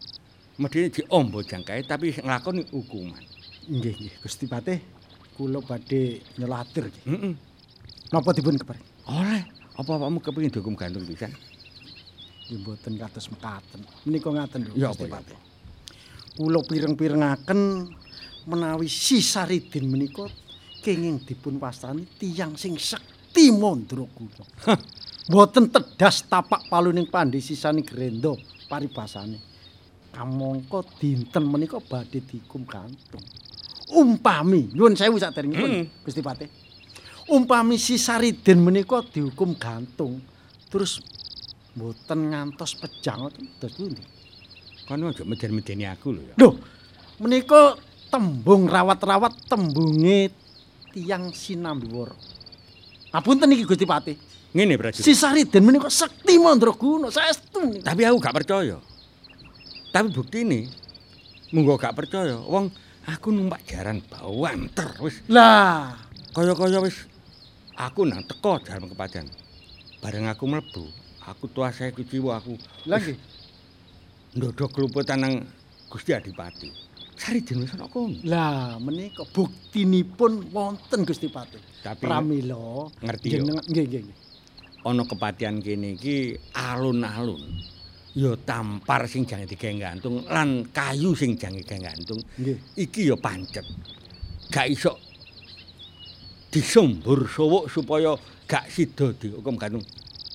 [0.59, 3.23] Medine diombo jangkae tapi nglakoni hukuman.
[3.67, 4.79] Inggih, nggih Gusti Patih.
[5.33, 7.03] Kula badhe nyelatir nggih.
[7.09, 7.33] Heeh.
[8.13, 8.85] Napa dipun keparing?
[9.09, 9.43] Oleh,
[9.73, 11.33] apa awakmu kepengin dihukum gantung pisan?
[12.49, 13.81] Nggih mboten kados mekaten.
[14.05, 15.39] Menika ngaten lho Ya, Gusti apa, ya, Patih.
[16.33, 17.59] Kula pireng-pirengaken
[18.49, 20.25] menawi si Saridin menika
[20.83, 24.45] kenging dipun wastani tiyang sing sekti mandraguna.
[25.31, 28.35] Mboten tedas tapak paluning pandhe sisani grenda
[28.67, 29.39] paribasane.
[30.13, 33.23] Kamangka dinten menika badhe dihukum gantung.
[33.93, 35.85] Umpami, nyuwun sewu saderengipun Hmm.
[36.05, 36.49] Gusti Patih.
[37.31, 40.19] Umpami si Saridin menika dihukum gantung,
[40.67, 40.99] terus
[41.73, 44.03] mboten ngantos pejang terus pundi?
[44.83, 46.35] Kono aja meden-medeni aku lho ya.
[46.35, 46.59] Lho,
[47.23, 47.79] menika
[48.11, 50.35] tembung rawat-rawat tembunge
[50.91, 52.13] tiyang sinambiwara.
[53.15, 54.17] Ngapunten iki Gusti Patih.
[54.53, 55.01] Ngene prajurit.
[55.01, 57.81] Si Saridin menika sekti mandraguna saestu.
[57.81, 58.77] Tapi aku gak percaya.
[59.89, 60.69] Tapi buktine
[61.55, 62.37] munggo gak percaya.
[62.37, 62.69] Wong
[63.07, 65.97] aku numpak jaran bawanter wis Lah,
[66.35, 67.12] kaya-kaya wis
[67.77, 69.25] aku nang teko jalan kepadan.
[70.03, 70.83] Bareng aku mlebu,
[71.23, 72.59] aku tuasae kuciwa aku.
[72.89, 73.17] lah nggih.
[74.33, 75.33] ndodok kluputan nang
[75.87, 76.69] Gusti Adipati.
[77.13, 78.17] Saridin wis ana kono.
[78.25, 81.61] Lah, menika buktinipun wonten Gusti Patih.
[81.85, 83.33] Tapi Pramila ngerti yo.
[83.39, 84.01] jenengan nggih nggih.
[84.09, 84.17] nggih.
[84.83, 87.43] ana kepatihan kene iki alun-alun.
[88.13, 89.97] Ya tampar sing jange digawe
[90.29, 91.93] lan kayu sing jange digawe.
[92.41, 92.57] Nggih.
[92.75, 93.65] Iki ya pancet.
[94.51, 95.12] Gak iso
[96.53, 98.13] disombur sowuk supaya
[98.45, 99.81] gak sida dihukum gantung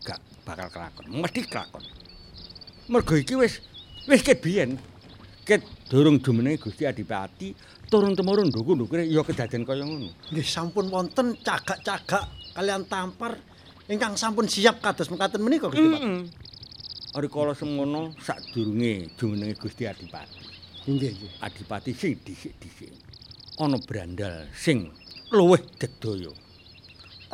[0.02, 1.86] gak bakal kelakon mesti kelakon
[2.90, 3.62] mergo iki wis
[4.10, 4.74] wis ket biyen
[5.46, 7.54] ket durung jumenenge Gusti Adipati
[7.88, 13.38] turun temurun nduku-ndukure ya kedaden kaya ngono Nggih sampun wonten cagak-cagak kalian tampar
[13.88, 16.02] ingkang sampun siap kados mekaten menika Gusti Pak.
[16.04, 16.20] Heeh.
[17.16, 20.44] Rikala semono sadurunge jumenenge Gusti Adipati.
[20.84, 21.32] Nggih nggih.
[21.40, 22.92] Adipati sing dhisik-dhisik.
[23.56, 24.92] Ana brandal sing
[25.32, 26.32] luwih dedaya.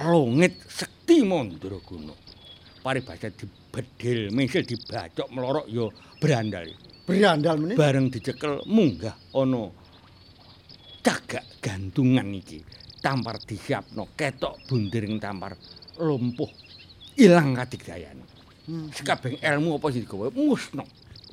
[0.02, 2.14] Longit sekti mandraguna.
[2.84, 5.86] Paribasa dibedhil, misil dibacok melorok ya
[6.20, 6.68] brandal.
[7.08, 7.76] Berandal meneh.
[7.78, 9.70] Bareng dicekel munggah ana
[11.00, 12.60] cagak gantungan iki.
[13.00, 15.56] Tampar disiapno ketok bundiring tampar
[16.00, 16.48] lumpuh.
[17.20, 18.24] Ilang kadigdayane.
[18.64, 18.88] Hmm.
[18.90, 20.84] Sekabeng ilmu apa sing digawa musna.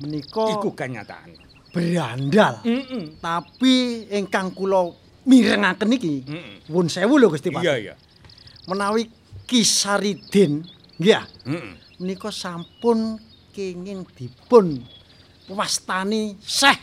[0.04, 1.32] Menika Iku kenyataan.
[1.72, 2.60] berandal.
[2.68, 3.16] Heeh.
[3.16, 4.92] Tapi ingkang kula
[5.24, 6.14] mirengaken iki.
[6.68, 7.62] Wun sewu lho Gusti Pak.
[7.62, 7.94] Iya iya.
[8.66, 9.10] Menawi
[9.46, 10.62] Kisaridin
[10.96, 11.74] nggih ya, Heeh.
[11.98, 13.18] menika sampun
[13.50, 14.80] kenging dipun
[15.50, 16.78] wastani Syekh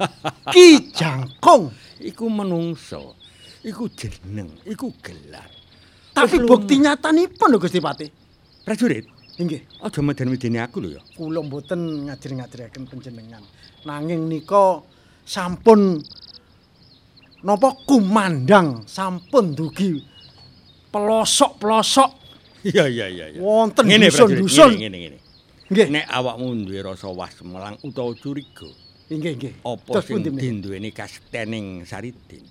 [0.54, 1.68] Ki Jangkung.
[2.00, 3.12] Iku menungso.
[3.60, 5.44] Iku jeneng, iku gelar.
[6.16, 8.08] Tapi bukti nyatanipun lho Gusti Pati.
[8.60, 9.04] prajurit,
[9.36, 11.00] Nggih, aja meden-medeni aku lho ya.
[11.16, 13.44] kula mboten ngajir-ngajiraken panjenengan.
[13.84, 14.80] Nanging nika
[15.24, 16.00] sampun
[17.44, 19.96] napa kumandang sampun dugi
[20.92, 22.20] pelosok-pelosok
[22.60, 23.40] Iya iya iya iya.
[23.40, 24.76] wonten dusun-dusun.
[24.76, 25.18] Ngene ngene.
[25.72, 28.68] Nggih, Nek awakmu duwe rasa wasmelang utawa curiga,
[29.08, 29.54] nggih nggih.
[29.64, 32.44] apa sing dinduweni kastening Saridin?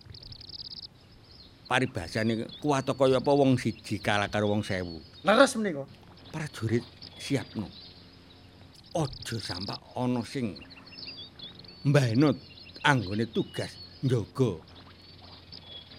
[1.70, 4.98] Paribasane kuwat kaya apa wong siji kalah karo wong sewu.
[5.22, 5.86] Leres menika.
[6.34, 6.82] prajurit
[7.22, 7.70] siapno.
[8.98, 10.58] Aja sampe ana sing
[11.86, 12.34] mbaheno
[12.82, 14.58] anggone tugas njaga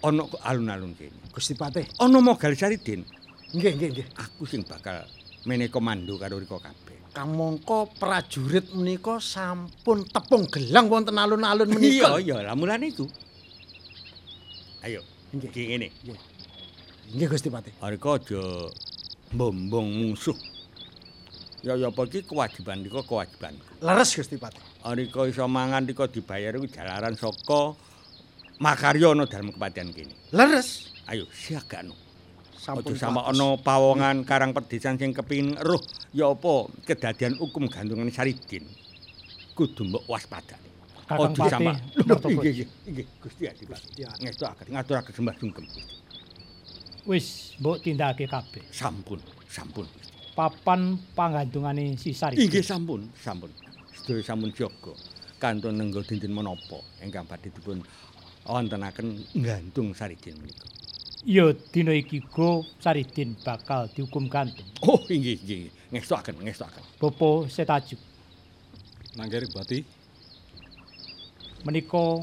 [0.01, 1.16] ana alun-alun kene.
[1.32, 1.86] Gusti Patih.
[2.01, 3.05] Ana mogal Saridin,
[3.53, 4.07] Nggih nggih nggih.
[4.16, 5.05] aku sing bakal
[5.44, 6.96] mene komando karo rika kabeh.
[7.11, 12.16] Kamangka prajurit menika sampun tepung gelang wonten alun-alun menika.
[12.16, 13.05] Iya, iya, lah mulane iku.
[14.80, 15.03] Ayo,
[15.34, 15.51] Nggih.
[15.51, 15.88] iki ngene.
[17.12, 17.74] Nggih Gusti Patih.
[17.82, 18.42] Areka aja
[19.34, 20.38] mbombong musuh.
[21.61, 23.53] Ya ya apa iki kewajiban rika kewajiban.
[23.82, 24.62] Leres Gusti Patih.
[24.80, 27.74] Arika iso mangan rika dibayar iku jalaran saka
[28.61, 30.15] makarya ana dalem kepatihan kene.
[30.37, 30.93] Leres.
[31.09, 31.97] Ayo siagakno.
[32.61, 33.41] Sampun Aja sampe kuatos.
[33.41, 35.81] ana pawongan karang perdisan sing kepingin eruh
[36.13, 38.69] ya apa kedadian hukum gantungan Saridin.
[39.57, 40.69] Kudu mbok waspadane.
[41.09, 42.37] Kakang Aja sampe Patih, Lho, Martopus.
[42.37, 43.81] Nggih nggih nggih Gusti Adipati.
[43.81, 44.23] Gusti Adipati.
[44.29, 45.65] Ngestakaken ngaturaken sembah sungkem.
[47.09, 47.27] Wis
[47.59, 48.63] mbok tindakake kabeh.
[48.69, 49.89] Sampun, sampun.
[50.37, 52.37] Papan panggantungane si Sari.
[52.37, 53.51] Inggih sampun, sampun.
[53.97, 54.93] Sedaya sampun jaga
[55.41, 57.81] kantun nenggo dinten menapa ingkang badhe dipun
[58.51, 60.66] wontenaken nggantung Saridin menika.
[61.22, 64.66] Ya dina iki go Saridin bakal dihukum gantung.
[64.82, 65.70] Oh, inggih inggih.
[65.94, 66.84] Ngestakaken, ngestakaken.
[66.98, 67.98] Popo Setajuk
[69.18, 69.82] Nanggir Bati,
[71.66, 72.22] menika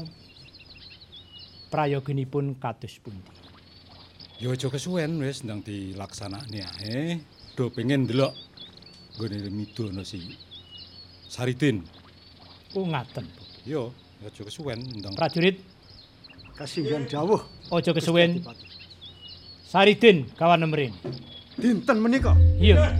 [1.68, 3.38] prayoginipun kados pundi?
[4.38, 7.18] ya aja kesuwen wis ndang dilaksanakne ae.
[7.58, 8.30] Do pengen ndelok
[9.18, 10.38] nggone midono si
[11.26, 11.82] Saridin.
[12.78, 13.26] Oh ngaten.
[13.66, 13.90] Yo,
[14.22, 15.58] ya aja kesuwen ndang Prajurit
[16.58, 17.38] Kasinggihan dawuh.
[17.70, 18.42] aja kesuwen.
[19.62, 20.90] Saridin kawan nemrin.
[21.54, 22.34] Dinten menika.
[22.58, 22.90] Iya.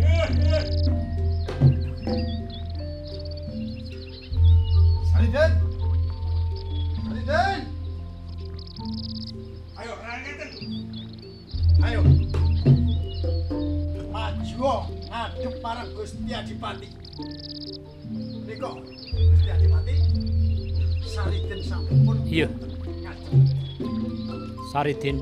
[5.10, 5.50] Saliden.
[7.02, 7.58] Saliden.
[9.74, 10.50] Ayo, ngeten.
[11.82, 12.00] Ayo.
[14.14, 14.70] Maju
[15.10, 16.88] ngadep marang Gusti Adipati.
[18.46, 19.94] Menika Gusti Adipati.
[21.10, 22.22] Saliden sampun.
[22.22, 22.46] Iya.
[24.68, 25.16] Saridin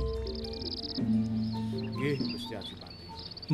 [1.97, 3.03] Nggih, Gusti Adipati.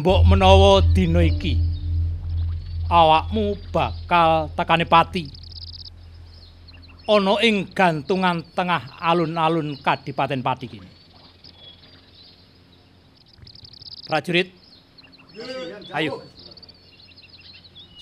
[0.01, 1.61] mbok menawa dina iki
[2.89, 5.29] awakmu bakal tekane pati
[7.09, 10.91] ana ing gantungan tengah alun-alun Kadipaten Pati kini.
[14.07, 14.55] Prajurit,
[15.95, 16.23] ayo.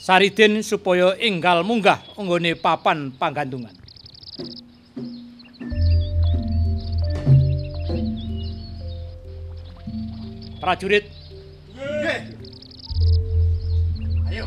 [0.01, 3.72] Saridin supaya enggal munggah nggone papan panggantungan.
[10.71, 11.03] Prajurit,
[11.75, 12.31] Nggih.
[14.31, 14.47] Ayo.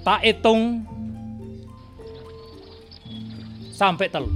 [0.00, 0.80] tak hitung
[3.68, 4.32] sampai telu.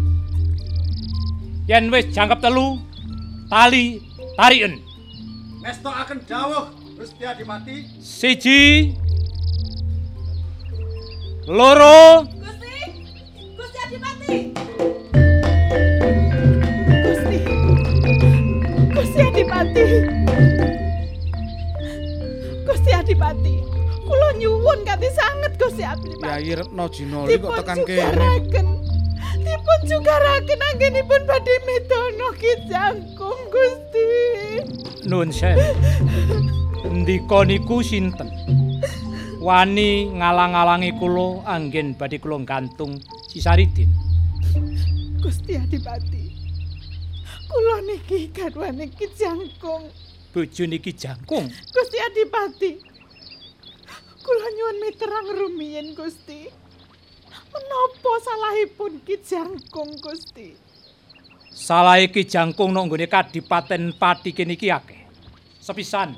[1.64, 2.84] Yen wis jangkep telu,
[3.48, 4.04] tali
[4.36, 4.76] tariken.
[5.64, 7.88] Ngestokaken dawuh Gusti Adipati.
[7.96, 8.92] Siji,
[11.48, 12.76] loro, Gusti,
[13.56, 14.71] Gusti Adipati.
[19.72, 20.68] Adipati.
[22.66, 23.56] Gusti Adipati,
[24.06, 26.28] kula nyuwun kanthi sanget Gusti Adipati.
[26.28, 28.28] Ya Yir Retno Jinoli kok tekan kene.
[29.42, 34.06] Dipun juga raken anggenipun badhe medono kijangkung Gusti.
[35.08, 35.58] Nun Sen.
[36.92, 38.28] Ndika niku sinten?
[39.42, 43.90] Wani ngalang-alangi kula anggen badhe kula gantung Sisaridin.
[45.18, 46.21] Gusti Adipati,
[47.52, 49.92] Kula niki garwane Ki Jangkung.
[50.32, 51.52] Bojo niki jangkung.
[51.52, 52.80] Gusti Adipati.
[54.24, 56.48] Kula nyuwun miterang rumiyin Gusti.
[57.52, 60.56] Menapa salahipun Ki Jangkung Gusti?
[61.52, 65.04] Salah iki jangkung nang nggone Kadipaten Pati kene iki akeh.
[65.60, 66.16] Sepisan.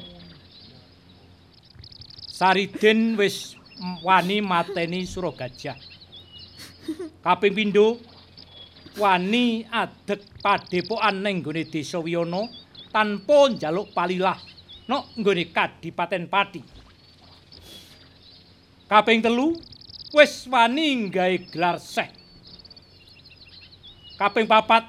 [2.30, 3.58] Saridin wis
[4.06, 5.74] wani mateni Suragajah.
[7.26, 7.98] Kaping pindho
[8.94, 12.46] wani adeg padepokan ning nggone Desa Wiyana
[12.94, 14.38] tanpa njaluk palilah
[14.86, 16.62] nok nggone Kadipaten Pati.
[18.86, 19.58] Kaping telu
[20.14, 22.06] wis wani nggawe gelar seh.
[24.14, 24.86] Kaping papat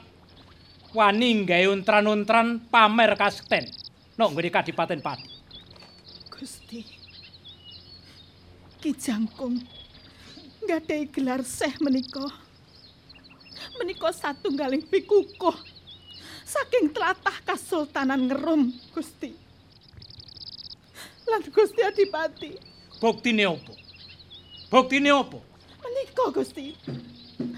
[0.93, 3.65] wani nggawe untran-untran pamer kasten
[4.21, 5.27] nok nggone Kadipaten Pati.
[6.29, 6.85] Gusti.
[8.77, 9.65] Ki Jangkung
[10.61, 12.44] nggadahi gelar seh menika.
[13.75, 15.55] Menika satunggaling pikukuh
[16.45, 19.35] saking tlatah Kasultanan Ngerum, Gusti.
[21.25, 22.51] Lan Gusti Adipati,
[23.01, 23.73] Buktine apa?
[24.71, 25.37] Buktine apa?
[25.83, 26.71] menika Gusti.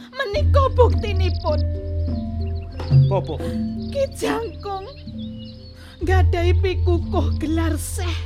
[0.09, 1.59] Menika buktinipun
[3.13, 3.36] Apa?
[3.93, 4.89] Ki Jangkung
[6.01, 8.18] nggadahi pikukuh gelar seh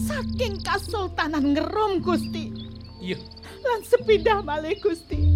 [0.00, 2.50] saking Kasultanan Ngerum, Gusti.
[3.04, 3.20] Iya,
[3.62, 5.33] lan sepindah malih Gusti.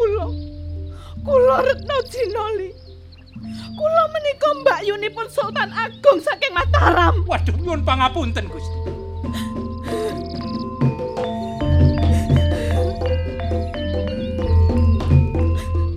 [0.00, 0.26] Kula
[1.20, 2.72] kula Retno Jinoli.
[3.76, 7.20] Kula menika Mbak Yunipun Sultan Agung saking Mataram.
[7.28, 8.78] waduh nyuwun pangapunten Gusti.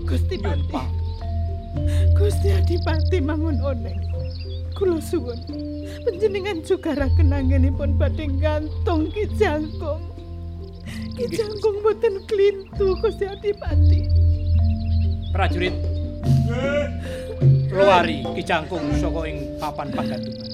[0.03, 0.67] Gusti Nyuwun Pati.
[0.67, 0.91] pang.
[2.19, 4.03] Gusti Adipati mangun oneng.
[4.75, 5.39] Kula suwun
[6.03, 10.12] panjenengan jugara kenanganipun badhe gantung Ki Jangkung.
[11.13, 14.01] Ki Jangkung boten klintu Gusti Adipati.
[15.29, 15.75] Prajurit.
[17.69, 20.49] Luari Ki Jangkung saka ing papan pagatungan.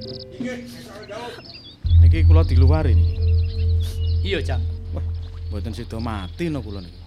[2.03, 3.15] Niki kula diluwari niki.
[4.27, 4.99] Iya, Jangkung.
[4.99, 5.05] Wah,
[5.47, 6.99] mboten sida mati no kula niki.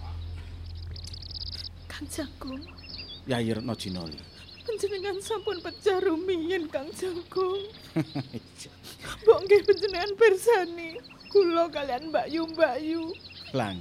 [1.85, 2.61] Kang Jangkung,
[3.29, 4.33] Yayi Retno Jinoli.
[4.63, 7.69] panjenengan sampun pecah rumiyin Kang Jangkung.
[9.21, 10.97] Mbok nggih panjenengan pirsani,
[11.29, 13.03] kula kalian Mbak Yu Mbak Yu.
[13.53, 13.77] Lang.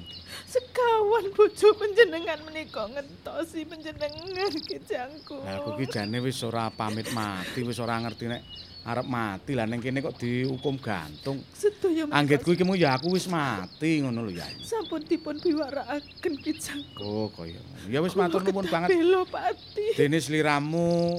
[0.52, 5.40] Sekawan bojo panjenengan menika ngentosi panjenengan Ki Jangkung.
[5.48, 8.44] Lah aku ki jane wis ora pamit mati, wis ora ngerti nek
[8.84, 9.56] arep mati.
[9.56, 11.40] Lah ning kene kok dihukum gantung.
[11.56, 14.60] Sedaya Anggitku iki mu ya aku wis mati ngono lho Yayi.
[14.60, 17.08] sampun dipun biwarakaken Ki Jangkung.
[17.08, 17.88] Oh, kaya ngono.
[17.88, 18.92] Ya wis matur nuwun banget.
[18.92, 19.96] Bela Pati.
[19.96, 21.16] Dene sliramu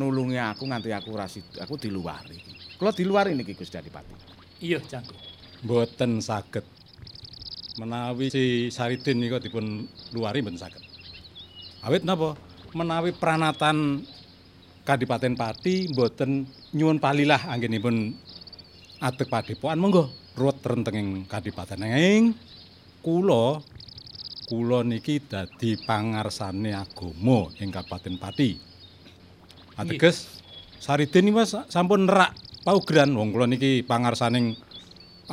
[0.00, 1.28] nulungi aku nganti aku ora.
[1.60, 2.40] Aku diluwari.
[2.80, 4.16] Kula diluwari niki Gusti Adipati.
[4.64, 5.20] Iya, Jangkung.
[5.60, 6.73] Mboten saged.
[7.74, 10.82] Menawi si Saridin nika dipun luari mboten saged.
[11.82, 12.38] Awit napa?
[12.74, 14.06] Menawi pranatan
[14.84, 16.44] Kadipaten Pati mboten
[16.76, 18.12] nyuwun palilah anggenipun
[19.00, 22.36] adeg padepokan monggo ruwet rentenging Kadipaten ing
[23.00, 23.64] kula
[24.44, 28.50] kula niki dadi pangarsane agama ing Kabupaten Pati.
[29.80, 30.38] Ateges
[30.78, 34.52] Saridin iki Mas sampun nerak paugeran wong kula niki pangarsaning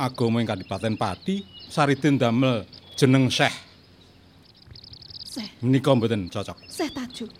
[0.00, 2.68] agama ing Kadipaten Pati, Saridin damel
[3.00, 3.56] jeneng Syekh.
[5.24, 6.60] Seh, Menika mboten cocok.
[6.68, 7.32] Seh Tajuk,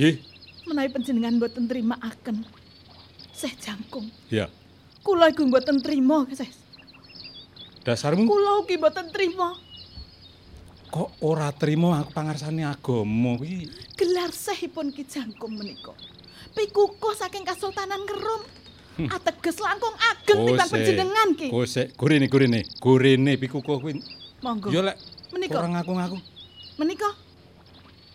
[0.00, 0.16] Nggih,
[0.64, 2.48] menawi panjenengan mboten trimakaken.
[3.36, 4.48] Seh Jangkung, ya.
[5.04, 6.48] kula iku mboten trima, Seh.
[7.84, 9.52] Dasarmu Kula ugi mboten trima.
[10.88, 13.68] kok ora trima aku pangarsane agama kuwi.
[13.92, 15.92] Gelar sehipun Ki Jangkung menika.
[16.56, 18.48] Pikukuh saking Kasultanan Ngerum.
[19.14, 21.48] Ateges langkung ageng timbang panjenengan ki.
[21.54, 22.66] Kose, gurine gurine.
[22.82, 24.02] Gurine pikukuh kuwi.
[24.42, 24.74] Monggo.
[24.74, 26.18] Ya lek Menika, ora ngaku-ngaku.
[26.80, 27.10] menika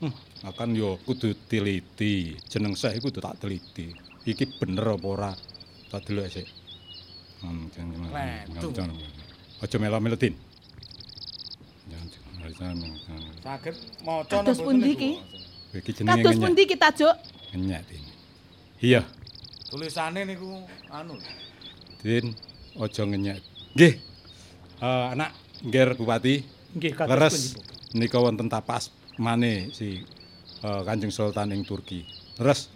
[0.02, 0.14] Hmm,
[0.50, 2.36] akan yo kudu teliti.
[2.50, 3.94] Jeneng iku kudu tak teliti.
[4.28, 5.32] Iki bener apa ora?
[5.94, 6.48] Tak delok sik.
[7.44, 7.70] Hmm.
[9.64, 10.36] Aja melo-melo jangan.
[13.40, 15.12] Saged maca Kados pundi ki?
[15.80, 17.16] Iki jenenge kados pundi ki Tajuk?
[17.56, 18.04] Ngenyek, Din.
[18.84, 19.02] Iya,
[19.74, 20.62] Tulisane niku
[20.94, 21.18] anu.
[22.06, 22.30] Din,
[22.78, 23.42] aja ngenyek.
[23.74, 23.94] Nggih.
[24.78, 25.34] Eh, anak
[25.66, 26.46] Nger Bupati,
[26.78, 27.36] Nggih, kados leres
[27.98, 30.06] nika wonten tapas mane si
[30.62, 32.06] eh, Kanjeng Sultan ing Turki.
[32.38, 32.70] Leres.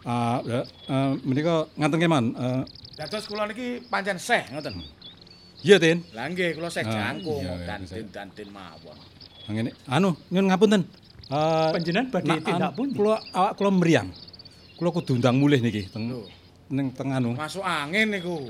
[0.00, 2.62] Eh, ya, eh, menika ngaten keman, eh,
[2.96, 4.80] Dados kula niki pancen seh ngoten.
[5.60, 6.00] Iya, Tin.
[6.16, 8.16] Lah nggih kula seh Ah, jangkung dantin bisa.
[8.16, 8.96] dantin mawon.
[9.44, 9.76] Ngene.
[9.92, 10.88] Anu, nyun ngapunten.
[11.28, 12.96] Eh Panjenengan badhe tindak pundi?
[12.96, 14.08] Kula awak kula mriyang.
[14.80, 16.08] Kula kudu ndang mulih niki teng
[16.72, 17.36] ning teng anu.
[17.36, 18.48] Masuk angin niku.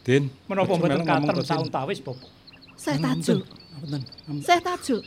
[0.00, 0.32] Din.
[0.48, 2.32] Menapa mboten kater sauntawis Bapak?
[2.80, 3.40] Seh Ngapunten, tajuk.
[3.44, 4.00] ngapunten.
[4.24, 5.02] Am- Seh tajuk.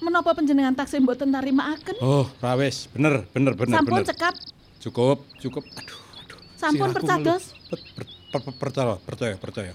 [0.00, 2.00] Menapa panjenengan taksih mboten tarimakaken?
[2.00, 2.88] Oh, rawes.
[2.88, 4.08] Bener, bener, bener, Sampun bener.
[4.08, 4.34] cekap,
[4.80, 5.60] Cukup, cukup.
[5.76, 6.38] Aduh, aduh.
[6.56, 7.52] sampun percados.
[8.56, 9.72] percaya, percaya, percaya.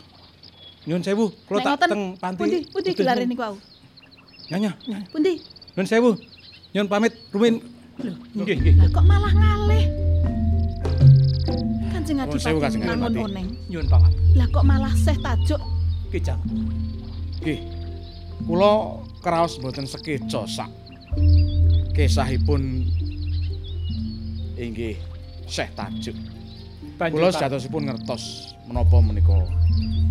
[0.90, 2.40] Nyun sewu, kula tak teng panti.
[2.42, 3.30] Pundi, pundi gelare nyun.
[3.38, 3.56] niku wau?
[4.50, 5.06] Nyanya, nyanya.
[5.14, 5.46] Pundi?
[5.78, 6.18] Nyun sewu.
[6.74, 7.62] Nyun pamit, rumin.
[8.34, 8.74] Nggih, nggih.
[8.82, 10.13] Lah kok malah ngalih?
[12.04, 13.48] Kanjeng Oh, Adipati Kanjeng nangun oneng.
[13.72, 14.36] Nyuwun pangapunten.
[14.36, 15.62] Lah kok malah seh tajuk?
[16.12, 16.42] Kijang.
[17.40, 17.60] Nggih.
[18.44, 20.68] Kula kraos mboten sekeca sak
[21.96, 22.84] kisahipun
[24.60, 25.00] inggih
[25.48, 26.18] Syekh Tajuk.
[27.00, 29.40] Kula sejatosipun ngertos menapa menika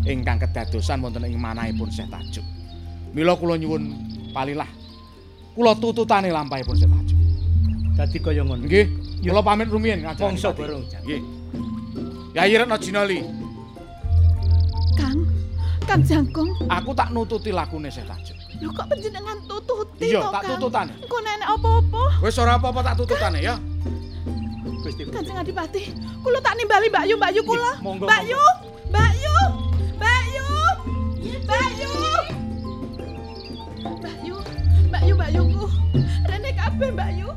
[0.09, 2.47] ingkang kedadosan wonten ing manahipun Syekh Tajuk.
[3.13, 3.93] Mila kula nyuwun
[4.33, 4.69] palilah
[5.53, 7.21] kula tututane lampahipun Syekh Tajuk.
[7.93, 8.65] dadi kaya ngono.
[8.65, 8.89] Nggih,
[9.21, 10.33] kula pamit rumiyin ngajeng.
[10.33, 10.61] Mongso Adipati.
[10.65, 11.05] bareng, Jang.
[11.05, 11.42] Nggih.
[12.33, 13.21] Yayi Retno Jinali,
[14.97, 15.19] Kang,
[15.85, 18.37] Kang Jangkung, aku tak nututi lakune Syekh Tajuk.
[18.63, 20.51] lho kok panjenengan tututi Iya, to, tak Kang?
[20.57, 20.93] tututane.
[20.97, 22.03] Engko nenek apa-apa?
[22.23, 23.55] Wis ora apa-apa tak tututane ya.
[24.83, 25.03] Gusti.
[25.07, 25.83] Kanjeng Adipati,
[26.23, 27.71] kula tak nimbali Mbak Yu, Mbak Yu kula.
[27.83, 28.23] Monggo, Mbak.
[28.27, 28.43] Yu,
[28.91, 29.37] Mbak Yu,
[29.95, 30.47] Mbak Yu,
[31.43, 31.93] Mbak Yu.
[33.99, 34.37] Mbak Yu,
[34.89, 35.65] Mbak Yu, Mbak Yuku.
[36.27, 37.29] Rene kabeh Mbak Yu.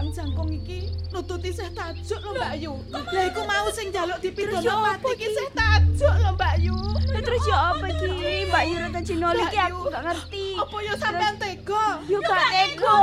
[0.00, 2.72] Kakang Jangkung iki nututi Seh Tajuk lho Mbak Yu.
[2.88, 5.28] Lah iku mau sing njaluk dipidana mati iki?
[5.28, 6.76] Seh Tajuk lho Mbak Yu.
[7.12, 8.08] Lah terus ya apa iki?
[8.48, 9.92] Mbak Yura dan Cinoli iki aku Yu.
[9.92, 10.46] gak ngerti.
[10.56, 12.00] Apa ya sampean tega?
[12.08, 12.96] Yo gak tega.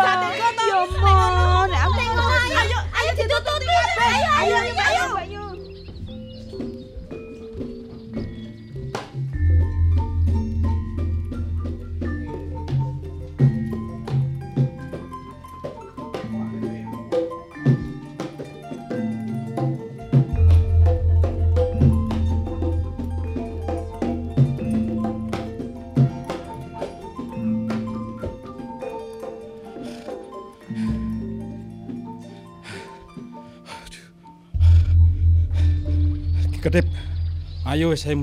[37.77, 38.17] Ayo saya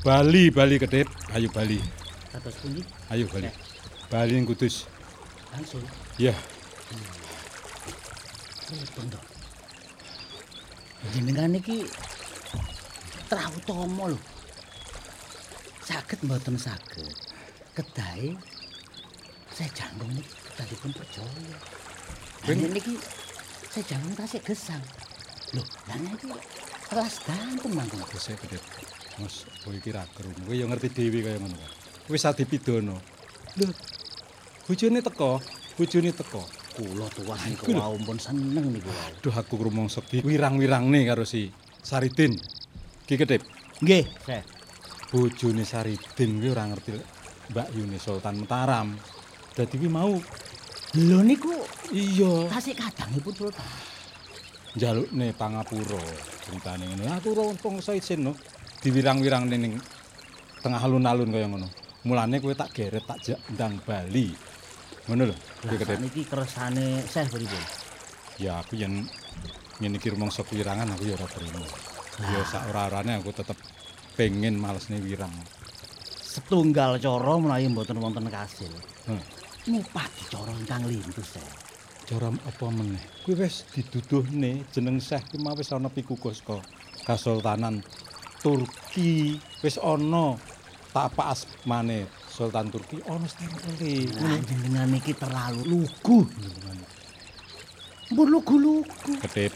[0.00, 1.04] Bali, Bali kedip.
[1.36, 1.84] Ayo Bali.
[2.32, 2.80] Kados pundi?
[3.12, 3.52] Ayo Bali.
[4.08, 4.88] Bali ning Kudus.
[5.52, 5.84] Langsung.
[6.16, 6.32] Ya,
[8.64, 9.20] Pripun to?
[11.12, 11.84] Jenengan iki
[13.28, 14.18] trautama lho.
[15.84, 17.04] Saged mboten saged.
[17.76, 18.32] Kedahe
[19.52, 21.56] saya jangkung niki kedahipun percaya.
[22.48, 22.96] Ini niki
[23.68, 24.80] saya jangkung tasik gesang.
[25.52, 26.32] Loh, lah niki
[26.90, 28.00] kelas danten mangkon.
[28.12, 28.62] wis saya kedip.
[29.18, 30.40] Mas, kowe iki ra krungu.
[30.46, 31.72] Kowe ya ngerti dhewe kaya ngono kok.
[32.10, 32.96] Wis adipidana.
[33.58, 33.66] Lho.
[34.66, 35.40] Bojone teko,
[35.78, 36.42] bojone teko.
[36.74, 37.80] Kula tuwas niku Iku lho.
[37.80, 39.10] wau pun seneng niku wau.
[39.22, 42.34] Duh aku rumangsa wirang-wirangne karo si Saridin.
[43.06, 43.42] Ki kedip.
[43.78, 44.42] Nggih, Seh.
[45.14, 46.90] Bojone Saridin kuwi ora ngerti
[47.54, 48.98] Mbak Yuni Sultan Mataram.
[49.54, 50.18] Dadi kuwi mau
[50.94, 51.50] Lho niku
[51.94, 53.66] iya tasik kadangipun Sultan.
[54.74, 56.00] Njalukne pangapura
[56.44, 57.02] ceritane ngono.
[57.14, 58.32] Aku ora pengsa isin no.
[58.82, 59.74] Diwirang-wirangne ning
[60.60, 61.68] tengah alun-alun kaya ngono.
[62.04, 64.34] Mulane kowe tak geret tak jak ndang Bali.
[65.08, 65.36] Ngono lho.
[65.64, 65.98] Ki Lah kedip.
[66.00, 67.64] niki kersane Seh pripun?
[68.36, 69.06] Ya aku yen
[69.80, 71.64] ngene iki rumangsa wirangan aku ya ora trimo.
[72.30, 73.56] Ya sak ora-orane aku tetep
[74.18, 75.32] pengen malesne wirang.
[76.20, 78.70] Setunggal cara menawi mboten wonten kasil.
[79.06, 79.22] Hmm.
[79.64, 81.48] Ngupati cara ingkang lintus Seh.
[82.04, 83.00] Cara apa meneh?
[83.24, 86.60] Kuwi wis diduduhne jeneng Syekh ki mau wis ana pikukus kok.
[87.08, 87.80] Kasultanan
[88.44, 90.36] Turki wis ana
[90.92, 94.04] tapak asmane Sultan Turki ana stempele.
[94.20, 96.28] Lah jenengan niki terlalu lugu.
[98.12, 98.84] Mbun lugu-lugu.
[99.24, 99.52] Ketip.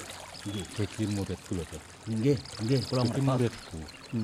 [0.48, 1.82] Nggih, iki muridku lho, Dok.
[2.08, 3.26] Nggih, nggih kula Iki ngertos.
[3.28, 3.78] muridku.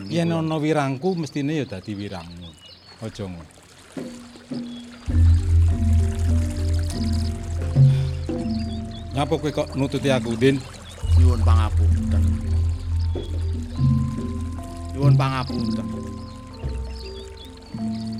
[0.09, 0.41] Yen kula.
[0.41, 2.49] ana wirangku mestine ya dadi wirangmu.
[3.05, 3.45] Aja ngono.
[9.15, 10.59] Nyapa kowe kok nututi aku, Din?
[11.23, 12.23] Nyuwun pangapunten.
[14.91, 15.87] Nyuwun pangapunten.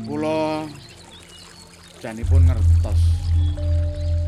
[0.07, 0.63] Kula
[1.99, 3.01] janipun ngertos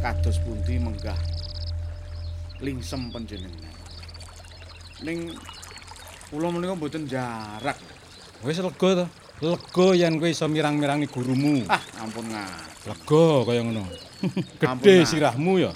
[0.03, 1.15] kados pundi menggah
[2.59, 3.71] lingsem panjenengan.
[5.07, 5.39] Ning
[6.35, 7.79] kula menika mboten jarak.
[8.43, 9.07] Wis lega to.
[9.39, 11.63] Lega yen kowe iso mirang-mirangi gurumu.
[11.71, 12.91] Ah, ampun ngat.
[12.91, 13.87] Lega kaya ngono.
[14.59, 15.71] Gedhe sirahmu ya.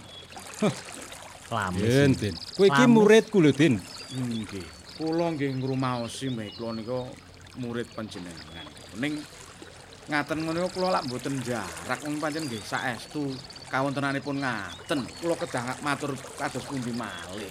[1.50, 2.16] Lamis.
[2.20, 2.34] Den.
[2.54, 3.80] Kowe iki muridku lho, Den.
[4.14, 4.66] Nggih.
[5.00, 7.08] Kula nggih ngrumaosi kula nika
[7.58, 8.66] murid panjenengan.
[9.00, 9.18] Ning
[10.06, 13.32] ngaten ngono kula lak mboten jarak wong pancen nggih saestu
[13.72, 15.00] kawontenanipun ngaten.
[15.18, 17.50] Kula kedah matur kados pundi malih.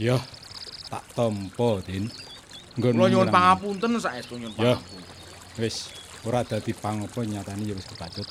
[0.00, 0.16] Ya,
[0.88, 2.08] tak tampa, Den.
[2.78, 5.04] Nggon Kula nyuwun pangapunten saestu nyuwun pangapunten.
[5.58, 5.92] Wis,
[6.24, 8.28] ora dadi pangapa nyatane ya wis kepacut.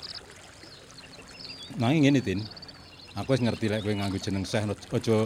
[1.78, 2.41] Nanging ngene, Den.
[3.18, 5.18] Aku wis ngerti lek kowe nganggo jeneng Syekh aja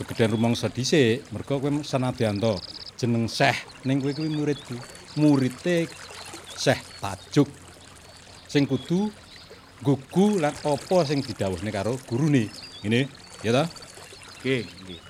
[0.00, 2.58] gegeden rumangsa dhisik, mergo kowe sanadyanto
[2.98, 4.74] jeneng Syekh ning kowe kuwi muridku.
[5.18, 5.90] Murite
[6.54, 7.50] Syekh Tajuk.
[8.50, 9.10] Sing kudu
[9.82, 12.50] gugu lan apa sing didhawuhne karo gurune.
[12.82, 13.06] Ngene,
[13.46, 13.64] ya ta?
[14.40, 15.00] Nggih, nggih.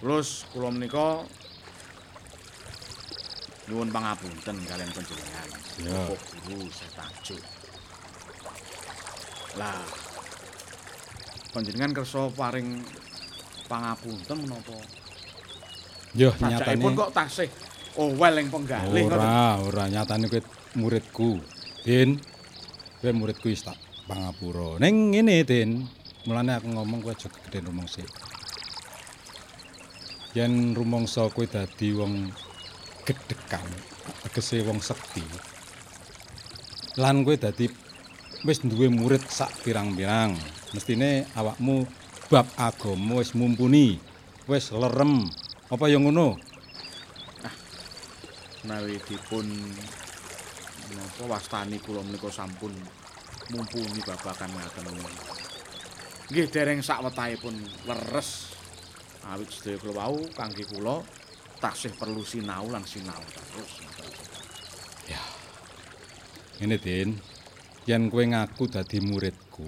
[0.00, 1.22] Terus kula menika
[3.68, 5.48] nyuwun pangapunten kalian panjenengan.
[5.84, 6.02] Ya.
[6.48, 7.42] Guru saya tajuk.
[9.60, 9.82] Lah
[11.50, 12.82] panjenengan kersa paring
[13.66, 14.76] pangapunten menapa?
[16.14, 17.50] Yo Sajakipun nyatane kok tasih
[17.98, 19.18] owel ing penggalih ngoten.
[19.18, 20.42] Ora, ora nyatane kowe
[20.78, 21.38] muridku.
[21.86, 22.18] Din,
[22.98, 23.78] kowe muridku wis tak
[24.10, 24.78] pangapura.
[24.82, 25.70] Ning ngene, Din.
[26.26, 28.02] Mulane aku ngomong kowe aja gegeden rumangsa.
[30.34, 32.30] Yen rumangsa kowe dadi wong
[33.06, 33.66] gedekan,
[34.26, 35.22] tegese wong sekti.
[36.98, 37.70] Lan kowe dadi
[38.46, 40.59] wis duwe murid sak pirang-pirang.
[40.70, 41.82] Mestine awakmu
[42.30, 43.98] bab agama wis mumpuni,
[44.46, 45.26] wis lerem.
[45.70, 46.38] Apa ya ngono?
[48.62, 49.46] Menawi dipun
[50.90, 52.70] menapa wastani kula menika sampun
[53.50, 55.34] mumpuni babakan ngaten menika.
[56.30, 57.54] Nggih dereng sakwetahipun
[57.88, 58.54] leres
[59.26, 61.02] awit sedaya kula wau kangge kula
[61.58, 63.90] tasih perlu sinau lan sinau terus.
[66.60, 67.16] Ngene, Din.
[67.88, 69.64] Yen kowe ngaku dadi muridku,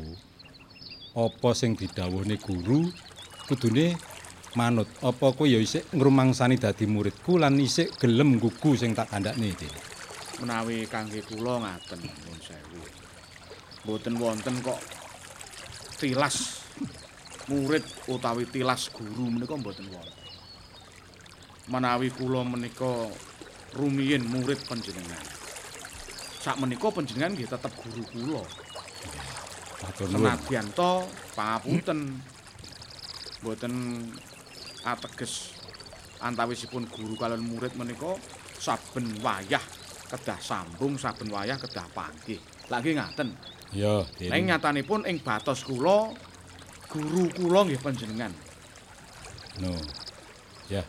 [1.13, 2.89] apa sing didhawuhne guru
[3.45, 3.97] kudune
[4.57, 4.89] manut.
[5.05, 9.73] Apa kowe ya isik ngrumangsani dadi muridku lan isik gelem gugu sing tak kandhakne, Din.
[10.41, 12.83] Menawi kangge kula ngaten nuwun sewu.
[13.85, 14.81] Mboten wonten kok
[16.01, 16.67] tilas
[17.47, 20.19] murid utawi tilas guru menika mboten wonten.
[21.69, 23.13] Menawi kula menika
[23.77, 25.25] rumiyin murid panjenengan.
[26.43, 28.43] Sak menika panjenengan nggih tetep guru kula.
[29.83, 32.23] Senadyan to pangapunten
[33.43, 33.75] mboten
[34.87, 35.59] ateges
[36.23, 38.15] antawisipun guru kalian murid menika
[38.63, 39.63] saben wayah
[40.07, 42.39] kedah sambung saben wayah kedah panggih.
[42.71, 43.35] Lagi ngaten.
[43.73, 46.15] Ya, Ning nyatanipun ing batos kula
[46.87, 48.31] guru kula nggih panjenengan.
[49.59, 49.75] No.
[50.71, 50.85] Ya.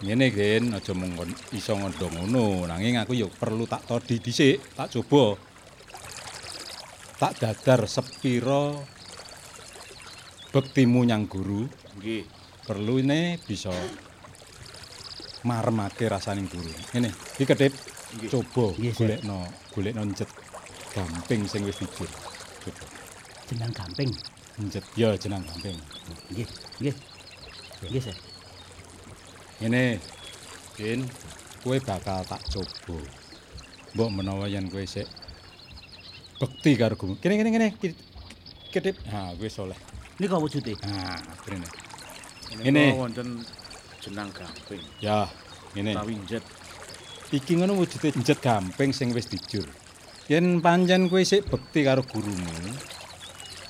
[0.00, 1.12] Ngene, Din, aja mung
[1.52, 5.36] iso ngondong ngono, nanging aku ya perlu tak todi dhisik, tak coba.
[7.20, 8.72] Tak dadar sepira
[10.56, 11.68] bektimu nyang guru.
[12.00, 12.24] Nggih.
[12.64, 13.72] perlu ini bisa
[15.44, 16.70] maremake rasaning guru.
[16.96, 17.76] Ngene, iki kedip
[18.16, 18.30] Nggih.
[18.32, 19.38] coba golekno,
[19.74, 20.30] golekno njet
[20.96, 22.08] gamping sing wis dijur.
[22.64, 22.84] Coba
[23.52, 24.10] Jeneng gamping.
[24.64, 25.76] njet ya jeneng gamping.
[26.32, 26.48] Nggih,
[26.80, 26.96] nggih.
[27.84, 28.16] Nggih, Sir.
[29.60, 30.00] Ngene,
[30.80, 31.04] Din,
[31.60, 32.96] kowe bakal tak coba.
[33.92, 35.04] Mbok menawa yen kowe sik
[36.40, 37.16] bekti karo guru.
[37.20, 37.68] Kene kene kene.
[38.72, 38.96] Kedip.
[39.12, 39.78] Ha, kowe soleh.
[40.18, 40.72] Nika wujude.
[40.82, 41.66] Ha, kene.
[42.60, 42.84] Ngene.
[42.96, 43.44] wonten
[44.00, 44.82] jenang gamping.
[45.00, 45.28] Ya,
[45.76, 45.92] ngene.
[45.94, 46.44] Utawi njet.
[47.32, 49.68] Iki ngono wujude njet gamping sing wis dijur.
[50.32, 52.90] Yen pancen kowe sik bekti karo gurumu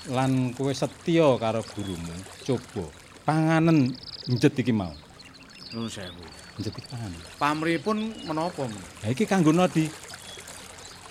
[0.09, 2.14] lan kowe setya karo gurumu,
[2.49, 2.89] coba
[3.29, 3.93] panganen
[4.33, 4.95] njet iki mau.
[5.77, 6.25] Nuwun sewu.
[6.57, 7.21] Njet iki panganen.
[7.37, 8.64] Pamripun menapa?
[8.64, 8.81] Men?
[9.05, 9.93] Ha iki kanggo nodi.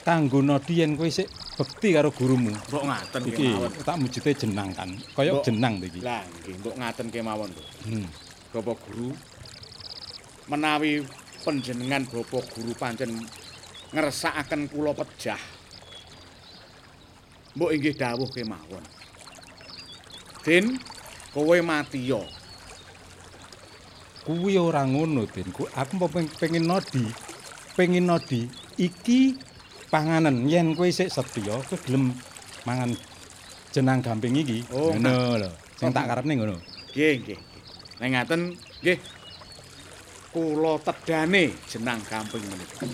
[0.10, 2.49] Kanggo nodi yen kowe sik bekti karo gurumu.
[2.49, 3.72] Mbok ngaten Iki kemawon.
[3.86, 4.89] tak mujute jenang kan.
[5.14, 6.01] Kaya jenang to iki.
[6.01, 7.62] Lah nggih, mbok ngaten kemawon to.
[7.86, 8.10] Hmm.
[8.49, 9.14] Bapak guru
[10.49, 11.05] menawi
[11.45, 13.22] panjenengan Bapak guru pancen
[13.93, 15.38] ngersakaken kula pejah.
[17.53, 18.82] Mbok inggih dawuh kemawon.
[20.41, 20.74] Din,
[21.38, 22.26] kowe matiya.
[24.26, 25.30] Kuwi ora ngono.
[25.53, 27.05] Ku- Aku mau peng- pengen nodi.
[27.78, 29.38] Pengen nodi iki
[29.89, 32.13] panganan yen kowe sik setya, kowe gelem
[32.66, 32.93] mangan
[33.74, 34.66] jenang gamping iki.
[34.74, 35.49] Oh, ngono lho.
[35.78, 35.93] Sing Oh.
[35.93, 36.55] tak karepne ngono.
[36.93, 37.39] Nggih, nggih.
[37.99, 38.41] Nek ngaten
[38.82, 38.97] nggih
[40.33, 42.86] kula tedane jenang gamping menika.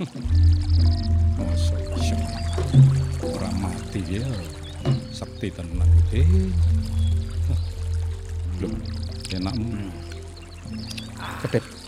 [1.38, 2.16] Masa iso.
[3.26, 4.26] Ora mati ya.
[5.14, 6.22] Sakti tenan iki.
[8.60, 8.68] Lho,
[9.34, 9.88] enakmu.
[11.44, 11.79] Kedep.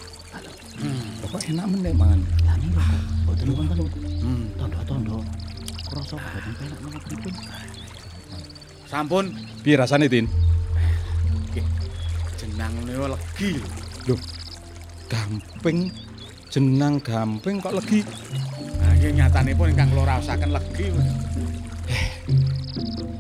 [1.23, 2.20] Kok enakmu nek mangan?
[2.44, 3.78] Lah niku kok boten wonten
[4.23, 4.44] Hmm.
[4.57, 5.19] tondo-tondo.
[5.86, 7.32] Krasa boten penak menapa pripun.
[8.89, 9.24] Sampun
[9.62, 10.27] Piye rasane, Tin?
[12.43, 13.51] jenang niku legi.
[14.11, 14.16] Lho.
[15.07, 15.78] Gamping
[16.51, 18.03] jenang gamping kok legi.
[18.82, 20.86] Nah, iki nyatanipun ingkang kula raosaken legi.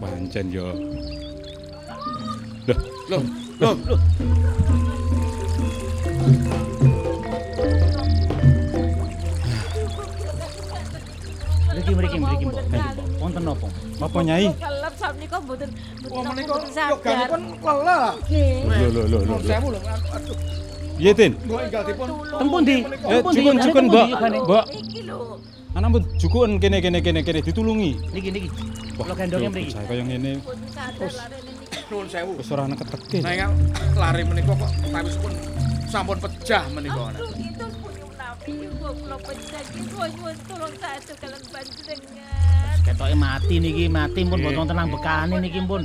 [0.02, 0.66] Pancen yo.
[3.10, 3.22] Loh,
[3.60, 3.74] loh.
[11.82, 12.62] Mriki mriki mriki Mbok.
[13.18, 13.66] Wonten napa?
[13.98, 14.46] Apa Nyai?
[14.54, 18.14] Kelep sakmenika mboten mboten menika mboten yoganipun lelah.
[18.22, 18.54] Nggih.
[18.70, 19.34] Lho lho lho lho.
[19.42, 19.80] Sewu lho.
[20.14, 20.36] Aduh,
[20.98, 21.32] Piye, Tin?
[21.42, 22.76] mbok enggal dipun Tempun di.
[22.86, 23.36] Tempun di.
[23.42, 24.06] jukun jukun, Mbok.
[24.46, 25.18] Mbok, Iki lho.
[25.74, 27.90] anakmu jukun kene kene kene kene ditulungi.
[28.14, 28.48] Niki niki.
[28.94, 29.70] Kula gendonge mriki.
[29.74, 30.30] Saya kaya ngene
[31.90, 32.30] nuwun sewu.
[32.38, 33.18] wis ora ana keteke.
[33.26, 33.54] Nah, ingkang
[33.98, 35.32] lari menika kok tawisipun
[35.90, 37.02] sampun pecah menika.
[37.10, 37.66] Aduh, itu
[38.40, 42.76] menawi kula kula pecah kula nyuwun tulung satu kalian panjenengan.
[42.82, 45.82] Ketoke mati niki, mati pun boten tenang bekane niki pun.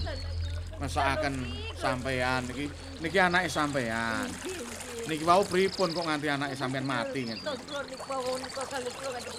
[0.80, 1.36] Masakaken
[1.76, 2.65] sampean niki
[3.03, 4.28] niki anake sampean.
[5.07, 7.44] Niki wau pripun kok nganti anake sampean mati ngeten.
[7.44, 9.32] Tos kula niku wau niku kali kula nganti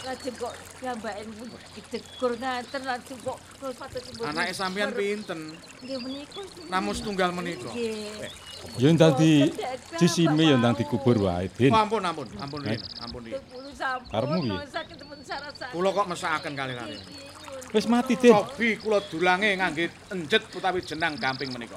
[0.00, 4.24] lajeng kok gambaken pun didegur ngaten lajeng kok kula patutipun.
[4.28, 5.40] Anake sampean pinten?
[5.80, 6.40] Nggih menika.
[6.68, 7.72] Namung setunggal menika.
[7.72, 8.49] Nggih.
[8.80, 9.52] Ya dadi
[10.00, 11.72] jisime ya ndang dikubur wae, Din.
[11.74, 13.36] Ampun ampun ampun Rin, ampun Rin.
[14.08, 14.56] Karepmu piye?
[15.72, 16.96] Kula kok mesakaken kali-kali.
[17.76, 18.32] Wis mati, Din.
[18.32, 21.76] Cobi kula dulange ngangge enjet utawi jenang gamping menika.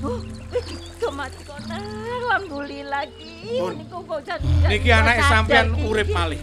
[0.00, 0.20] Oh,
[1.00, 3.29] kok mati kok alhamdulillah ki.
[3.50, 3.74] Pun.
[4.70, 6.40] Niki anake sampean urip malih.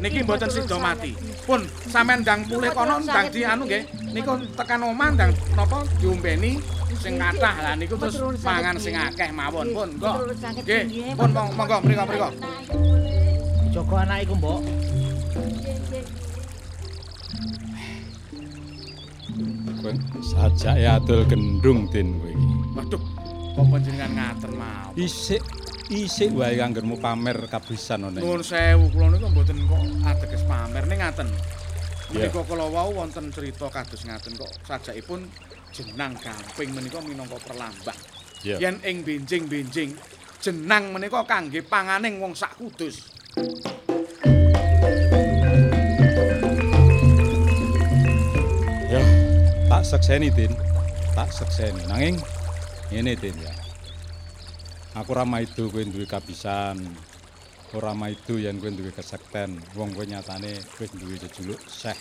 [0.00, 1.12] Niki mboten sida mati.
[1.44, 1.60] Pun
[1.92, 3.82] sampean ndang pulih kono ndang di anu nggih.
[4.14, 6.56] Niku tekan omah ndang napa diombeni
[6.98, 10.16] sing kathah lah niku terus mangan sing akeh mawon pun kok.
[10.64, 12.28] Nggih, pun mong- monggo mriku mriku.
[13.68, 14.60] Jaga anak iku, Mbok.
[19.78, 19.92] Kowe
[20.24, 22.48] sajake adol gendung, Din kowe iki.
[22.74, 23.02] Waduh,
[23.54, 24.92] kok panjenengan ngaten mawon.
[24.98, 25.42] Isik
[25.88, 28.20] isik wae anggenmu pamer kabisan ono.
[28.20, 31.28] Nuwun sewu kula niku mboten kok ateges pamer ning ngaten.
[32.12, 35.24] Menika kula wau wonten cerita kados ngaten kok sajakipun
[35.72, 38.00] jenang gamping menika minangka perlambang.
[38.44, 38.56] Iya.
[38.60, 39.96] Yen ing benjing-benjing
[40.44, 43.08] jenang menika kangge panganing wong sak kudus.
[48.88, 49.02] Ya,
[49.68, 50.52] tak sekseni, Din.
[51.12, 51.80] Tak sekseni.
[51.88, 52.16] Nanging
[52.88, 53.67] ngene, Din ya.
[54.98, 56.82] Aku ora maido kowe duwe kabisan.
[57.76, 59.62] Ora maido yen kowe duwe kesekten.
[59.78, 62.00] Wong kowe nyatane wis duwe jejuluk Syekh.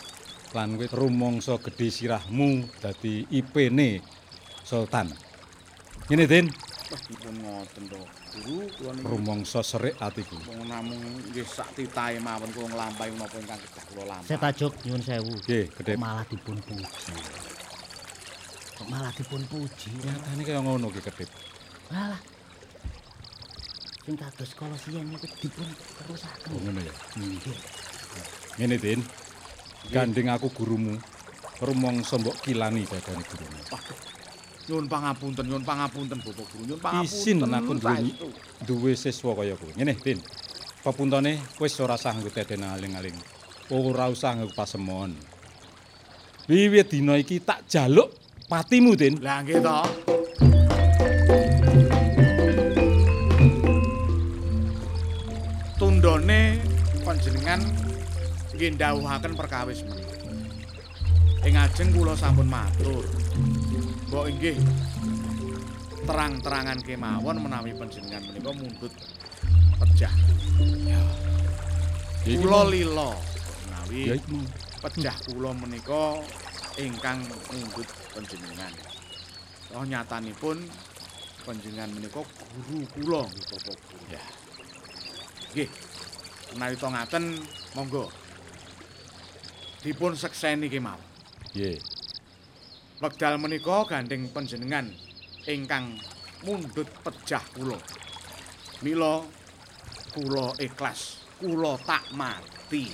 [0.57, 4.01] Lan kowe rumangsa gedhe sirahmu dadi IP-ne
[4.65, 5.13] Sultan.
[6.09, 6.47] Ngene, Din.
[6.87, 7.99] Wah, dipun ngoten to.
[8.47, 10.39] Guru kula niku Rumangsa serik atiku.
[10.47, 14.29] wong namung nggih sak titahe mawon kula nglampahi menapa ingkang kedah kula lampahi.
[14.31, 15.33] Saya tajuk nyuwun sewu.
[15.43, 15.93] Nggih, gedhe.
[15.99, 17.13] Malah dipun puji.
[18.79, 19.89] Kok malah dipun puji.
[19.99, 21.29] Nyatane kaya ngono ki Kedhip.
[21.91, 22.21] Alah.
[24.07, 25.67] Sing kados kala siyen niku dipun
[25.99, 26.55] terusaken.
[26.55, 26.95] Oh, ngono ya.
[27.19, 27.59] Nggih.
[28.55, 29.03] Ngene, Din.
[29.91, 30.95] Gandeng aku gurumu.
[31.59, 33.59] Rumangsa mbok kilani dadane gurumu.
[34.71, 36.63] Nyuwun pangapunten, nyuwun pangapunten Bapak Guru.
[36.71, 37.19] Nyuwun pangapunten.
[37.19, 38.07] Isin aku duwe
[38.63, 39.75] duwe siswa kaya kowe.
[39.75, 40.23] Ngene, Din.
[40.79, 43.17] Pepuntone wis ora usah nggo teten aling-aling.
[43.75, 45.19] Ora usah nggo pasemon.
[46.47, 48.15] Wiwit dina iki tak jaluk
[48.47, 49.19] patimu, Din.
[49.19, 49.79] Lah nggih to.
[55.97, 56.61] Tundone
[57.01, 57.57] panjenengan
[58.53, 60.29] nggih ndhawuhaken perkawis menika.
[61.41, 63.01] Ing ajeng kula sampun matur.
[64.05, 64.61] Mbok inggih
[66.05, 68.93] terang-terangan kemawon menawi panjenengan menika mundhut
[69.81, 70.13] pejah.
[72.29, 73.17] Iki Kula lila
[73.65, 74.15] menawi Ya
[74.77, 76.21] pejah kula menika
[76.77, 78.69] ingkang mundhut panjenengan.
[79.73, 80.61] Oh nyatanipun
[81.41, 84.13] panjenengan menika guru kula nggih Bapak Guru.
[84.13, 84.21] Ya.
[85.57, 85.86] Nggih.
[86.55, 87.25] Menawi to ngaten
[87.75, 88.07] monggo
[89.83, 91.03] dipun sekseni kemawon.
[91.51, 91.79] Nggih.
[92.97, 94.89] Wekdal menika gandeng panjenengan
[95.45, 95.97] ingkang
[96.45, 97.77] mundhut pejah kula.
[98.81, 99.25] Mila
[100.13, 102.89] kula ikhlas, kula tak mati.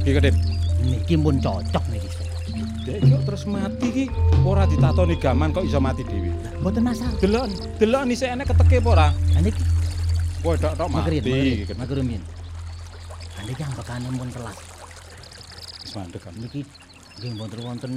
[0.00, 0.36] Iki Kedhip.
[0.80, 2.09] Niki pun cocok niki.
[2.90, 4.04] Dek iki kok terus mati iki
[4.42, 6.34] ora ditatoni gaman kok iso mati dhewe.
[6.58, 7.14] Mboten masalah.
[7.22, 7.46] Delok,
[7.78, 9.08] delok isih enek keteke apa ora?
[9.14, 9.62] Lah niki
[10.42, 10.98] Kowe tok-tok mati.
[10.98, 11.76] magerin, Kedhip.
[11.78, 12.22] magerin min.
[13.38, 14.58] Lah niki ambekane pun kelas.
[15.86, 16.34] Wis mandek kan.
[16.34, 16.60] Niki
[17.20, 17.92] nggih wonten wonten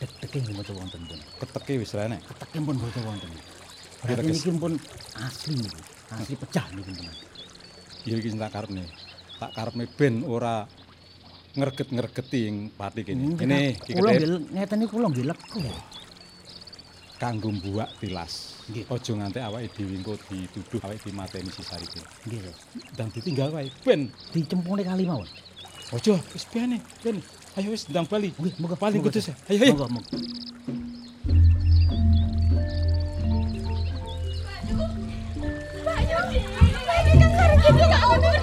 [0.00, 1.18] deg-dege nggih mboten wonten pun.
[1.44, 2.16] Keteke wis rene.
[2.24, 3.30] Keteke pun mboten wonten.
[4.08, 4.72] Berarti niki pun
[5.20, 5.80] asli niku.
[6.16, 7.16] Asli pecah niku tenan.
[8.08, 8.88] Ya iki sing tak karepne.
[9.36, 10.64] Tak karepne ben ora
[11.54, 13.38] ngerget-ngergeti ing pati kene.
[13.38, 14.10] Kene iki kula
[14.54, 15.62] ngeten niku kula nggih lega.
[17.24, 18.60] kanggo buak tilas.
[18.68, 18.84] Nggih.
[18.90, 22.02] Aja nganti awake dhewe engko dituduh awake dimateni si Sarike.
[22.28, 22.40] Nggih.
[22.44, 22.58] Ros.
[22.92, 25.28] Dan ditinggal wae ben Dicempune kali mawon.
[25.92, 27.22] Ojo, wis biane, ben.
[27.56, 28.34] Ayo wis ndang bali.
[28.36, 29.34] Nggih, moga moga, kudus ya.
[29.48, 29.72] Ayo, ayo.
[29.72, 30.08] Moga moga.
[35.84, 36.18] Bayu,
[37.24, 37.28] Bayu,
[37.62, 38.38] ki jangkung,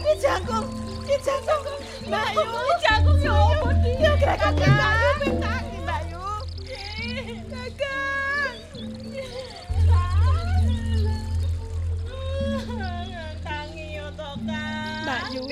[0.00, 0.66] ki jangkung.
[0.68, 3.90] Bayu, jangkung yo opo ki?
[3.98, 6.22] Yo gerakan ki Bayu, bentangi Bayu.
[7.50, 8.54] Kakak.
[13.44, 15.04] Tangi yo to, Kang.
[15.06, 15.42] Bayu.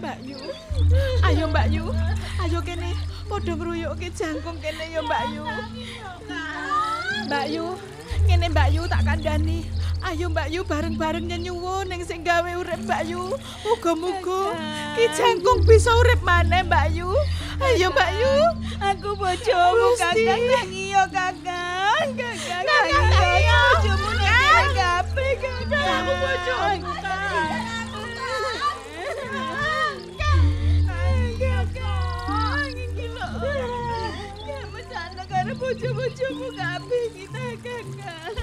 [0.00, 0.38] Bayu.
[1.24, 1.84] Ayo Mbak Yu.
[2.44, 2.92] Ayo kene
[3.28, 5.44] padha ngruyukke jangkung kene yo Mbak Yu.
[7.24, 7.66] Mbak Yu,
[8.24, 9.58] ngene Mbak Yu tak kandhani.
[10.04, 13.24] Ayo Mbak Yu bareng-bareng nyenyuwun ning sing gawe urip Mbak Yu.
[13.64, 14.52] Muga-muga
[14.96, 17.08] ki jangkung bisa urip maneh Mbak Yu.
[17.60, 18.34] Ayo Mbak Yu.
[18.84, 22.08] Aku bojomu Kakang tangi yo Kakang.
[22.20, 25.88] Kakang tangi yo bojomu nek kabeh Kakang.
[25.88, 27.13] Aku bojomu Kakang.
[35.54, 38.34] Bojo-bojomu kabeh kita kakak.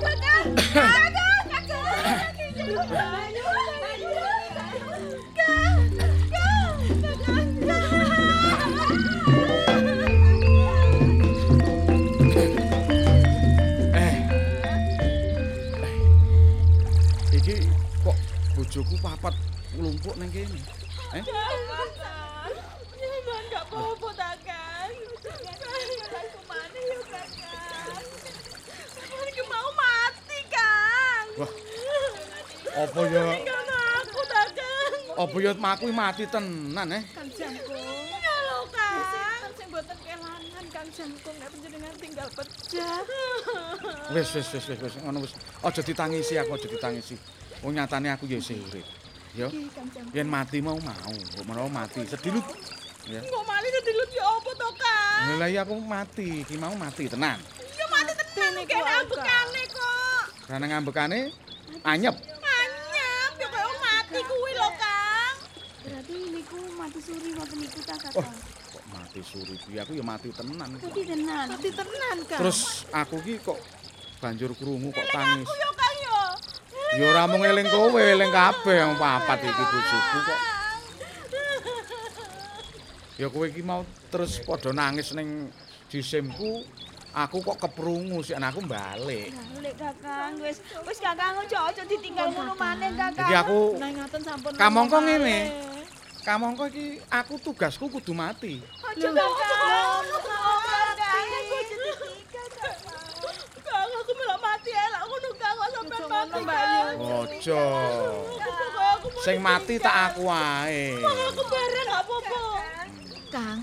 [0.00, 2.30] Kakak, kakak, kakak.
[13.92, 14.16] Eh.
[17.34, 17.66] Iki
[18.06, 18.14] kok
[18.54, 19.34] bojoku papat
[19.74, 20.62] nglumpuk ning kene.
[21.18, 21.22] Eh?
[21.22, 21.58] Jangan
[23.52, 24.90] gak apa-apa tak kan.
[26.12, 28.04] Aku mana ya kakak.
[29.08, 31.24] Aku mau mati kan.
[31.40, 31.48] Wah.
[32.82, 33.22] Apa ya
[34.02, 34.48] aku kan.
[35.14, 37.02] apa ya maku mati tenan eh?
[37.14, 37.78] Kang Jangkung.
[38.10, 39.54] Ya lo kan.
[39.54, 43.06] Sing boten kelangan Kang Jangkung nek panjenengan tinggal pecah.
[44.10, 45.38] Wis wis wis wis wis ngono wis.
[45.62, 47.14] Aja ditangisi aku aja ditangisi.
[47.62, 48.86] Wong nyatane aku ya isih urip.
[49.38, 49.46] Ya.
[49.46, 50.18] Iki Kang Jangkung.
[50.18, 52.46] Yen mati mau mau, kok menawa mati sedilut.
[53.06, 53.22] Ya.
[53.22, 55.38] Kok mali sedilut ya apa to kan?
[55.38, 57.38] Lah iya aku mati, iki mau mati tenan.
[57.78, 60.24] Ya mati tenan kene ambekane kok.
[60.50, 61.30] Karena ngambekane
[61.86, 62.31] anyep.
[64.12, 65.36] Mati kuwi lho Kang.
[65.88, 68.36] Berarti niku mati suri ngoten niku ta Oh, Kakang.
[68.68, 70.68] kok mati suri kuwi aku ya mati tenan.
[70.76, 71.46] Mati tenan.
[71.48, 72.40] Mati tenan Kang.
[72.44, 73.56] Terus aku ki kok
[74.20, 75.48] banjur krungu kok tangis.
[75.48, 76.20] yo Kang yo.
[77.00, 80.40] Ya ora mung eling kowe, eling kabeh wong papat iki bojoku kok.
[83.20, 83.80] Ya kowe iki mau
[84.12, 85.48] terus padha nangis ning
[85.88, 86.68] jisimku,
[87.12, 89.32] aku kok keprungu sik anakku balik.
[89.32, 90.58] Balik Kakang, wis
[90.88, 93.28] wis Kakang ojo ojo ditinggal ngono maneh Kakang.
[93.28, 94.52] Iki aku Nah ngaten sampun.
[94.56, 95.38] Kamangka ngene.
[96.22, 98.64] kamangka iki aku tugasku kudu mati.
[98.80, 100.04] Aja Kakang.
[103.62, 106.40] Kang aku melok mati elak ngono Kang kok sampean mati.
[106.96, 107.64] Ojo.
[109.22, 110.98] Sing mati tak aku wae.
[111.02, 112.42] Aku bareng gak apa-apa.
[113.32, 113.58] Kang,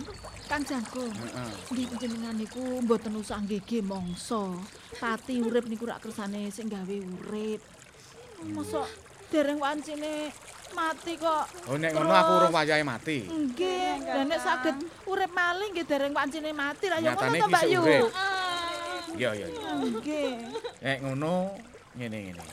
[0.49, 1.13] Kang Jangkung.
[1.13, 1.53] Heeh.
[1.69, 4.57] Nggih panjenengan niku mboten usah nggege mangsa.
[4.97, 7.61] Pati urip niku rak kersane sing gawe urip.
[8.49, 8.89] Mosok
[9.29, 10.33] dereng wancine
[10.73, 11.45] mati kok.
[11.69, 13.29] Oh nek ngono aku urung wayahe mati.
[13.29, 17.63] Nggih, lah nek saged urip malih nggih dereng wancine mati ra ya ngono to Mbak
[17.69, 17.81] Yu.
[19.21, 19.47] iya iya.
[19.85, 20.29] Nggih.
[20.81, 21.53] Nek ngono
[21.93, 22.45] ngene-ngene.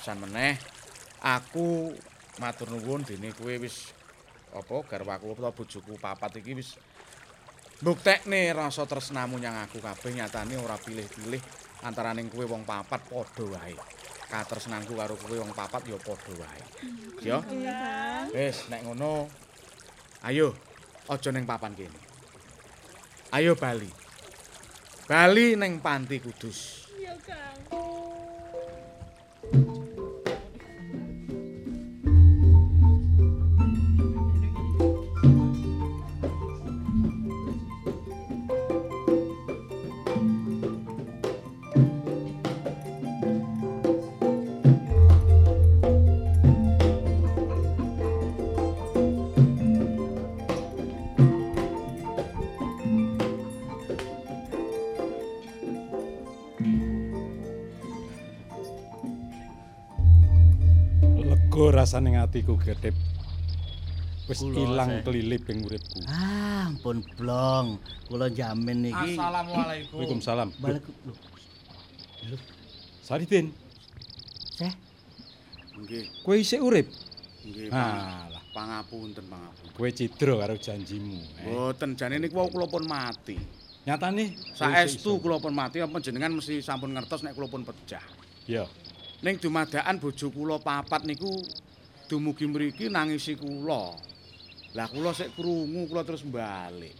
[0.00, 0.56] San meneh
[1.20, 1.92] aku
[2.40, 3.92] matur nuwun dene kowe wis
[4.48, 6.80] apa garwaku utawa bojoku papat iki wis
[7.82, 11.40] mbuktekne rasa tresnamu nyang aku kabeh nyatane ora pilih-pilih
[11.86, 13.76] antaraning kowe wong papat padha wae.
[14.28, 16.62] Katresnanku karo kowe wong papat ya padha wae.
[17.22, 17.38] Ya.
[18.34, 19.30] Wis nek ngono
[20.26, 20.54] ayo
[21.06, 22.00] aja ning papan kene.
[23.30, 23.88] Ayo bali.
[25.08, 26.84] Bali ning Panti Kudus.
[27.00, 27.87] Iya, Kang.
[61.78, 62.94] Rasane atiku gedhep.
[64.28, 66.04] Wis ilang kelilip ing uripku.
[66.10, 67.78] Ah, ampun blong.
[68.10, 69.14] Kula jamin niki.
[69.16, 69.94] Assalamualaikum.
[69.96, 70.48] Waalaikumsalam.
[70.58, 71.16] Waalaikumsalam.
[73.08, 73.48] Saridin,
[74.52, 74.68] Seh,
[75.80, 76.84] Nggih, kowe isih urip?
[77.40, 77.72] nggih.
[77.72, 79.72] Alah, Pangapunten, pangapunten.
[79.72, 81.16] kowe cidra karo janjimu.
[81.40, 81.48] Eh.
[81.48, 83.40] Mboten jane niku wau kula pun mati.
[83.88, 88.04] Nyatane Saestu kula pun mati apa jenengan mesti sampun ngertos nek kula pun pecah.
[88.44, 88.68] Ya.
[89.24, 91.32] Ning dumadakan bojo kula papat niku
[92.08, 93.92] dumugi mriki nangisi kula.
[94.74, 96.96] Lah kula sik krungu kula terus balik.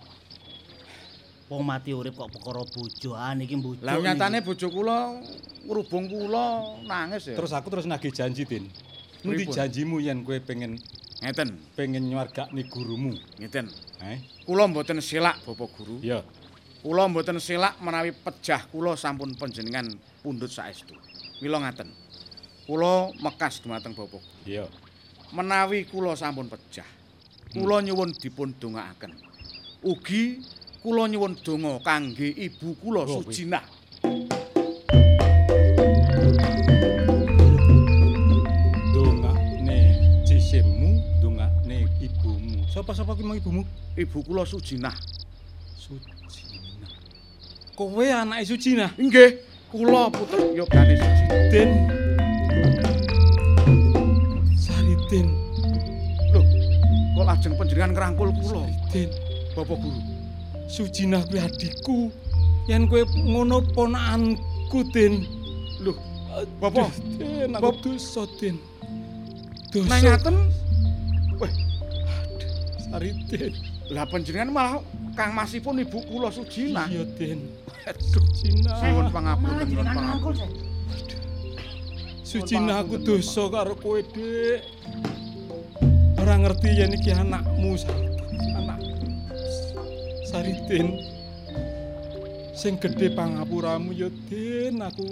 [1.48, 3.16] wong mati urip kok perkara bojo.
[3.16, 3.80] Ah niki bojo.
[3.80, 5.16] Lah nyatane bojo kula
[5.64, 7.36] ngrubung kula nangis ya.
[7.40, 8.68] Terus aku terus nagih janji, Din.
[9.24, 10.78] Endi janjimu yen kowe pengen
[11.18, 13.10] ngeten, pengen nyuwargakne gurumu?
[13.40, 13.66] ngeten.
[13.98, 14.22] Eh?
[14.46, 15.98] Kula mboten silak Bapak Guru.
[15.98, 16.22] Ya.
[16.86, 19.90] Kula mboten silak menawi pejah kula sampun panjenengan
[20.22, 20.94] pundhut saestu.
[21.42, 21.90] Mila ngaten.
[22.70, 24.22] Kula mekas dumateng Bapak.
[24.46, 24.70] Ya.
[25.28, 26.88] Menawi kula sampun pejah,
[27.52, 29.12] kula nyuwun dipun dongaaken.
[29.84, 30.40] Ugi
[30.82, 33.62] kula nyuwun donga kangge ibu kula Oh, Sujinah.
[38.94, 39.78] Dongakne
[40.24, 42.64] jisimmu, dongakne ibumu.
[42.72, 43.62] Sapa-sapa ki mau ibumu?
[43.96, 44.94] Ibu kula Sujinah.
[45.76, 46.88] Sujina.
[47.76, 48.90] Kowe anake Sujina?
[48.98, 49.38] Nggih,
[49.70, 51.50] kula putra yogane Sujinah.
[51.52, 51.70] Den.
[55.08, 55.28] Saridin.
[56.32, 56.40] Lho,
[57.16, 59.08] kok lajeng panjenengan ngrangkul kula, Saridin.
[59.56, 60.00] Bapak Guru?
[60.68, 62.12] Sujina kuwi adikku.
[62.68, 65.24] Yen kowe ngono ponakanku, Den.
[65.80, 65.96] Lho,
[66.60, 68.60] Bapak, Den, Bap- aku dosa, Den.
[69.72, 69.88] Dosa.
[69.88, 70.36] nang ngaten
[72.88, 73.52] Saridin.
[73.88, 74.72] lah panjenengan malah
[75.16, 76.84] kangmasipun ibu kula Sujinah.
[76.92, 77.48] Iya, Den.
[77.96, 78.76] Sujina.
[78.84, 80.48] Nuwun pangapunten, nuwun pangapunten.
[82.28, 84.60] Sujina aku dosa karo kowe, Dik.
[86.20, 87.72] Ora ngerti yen iki anakmu,
[88.52, 88.84] anak
[90.28, 90.92] Saridin.
[92.52, 94.76] Sing gedhe pangapuramu ya, Din.
[94.76, 95.08] Aku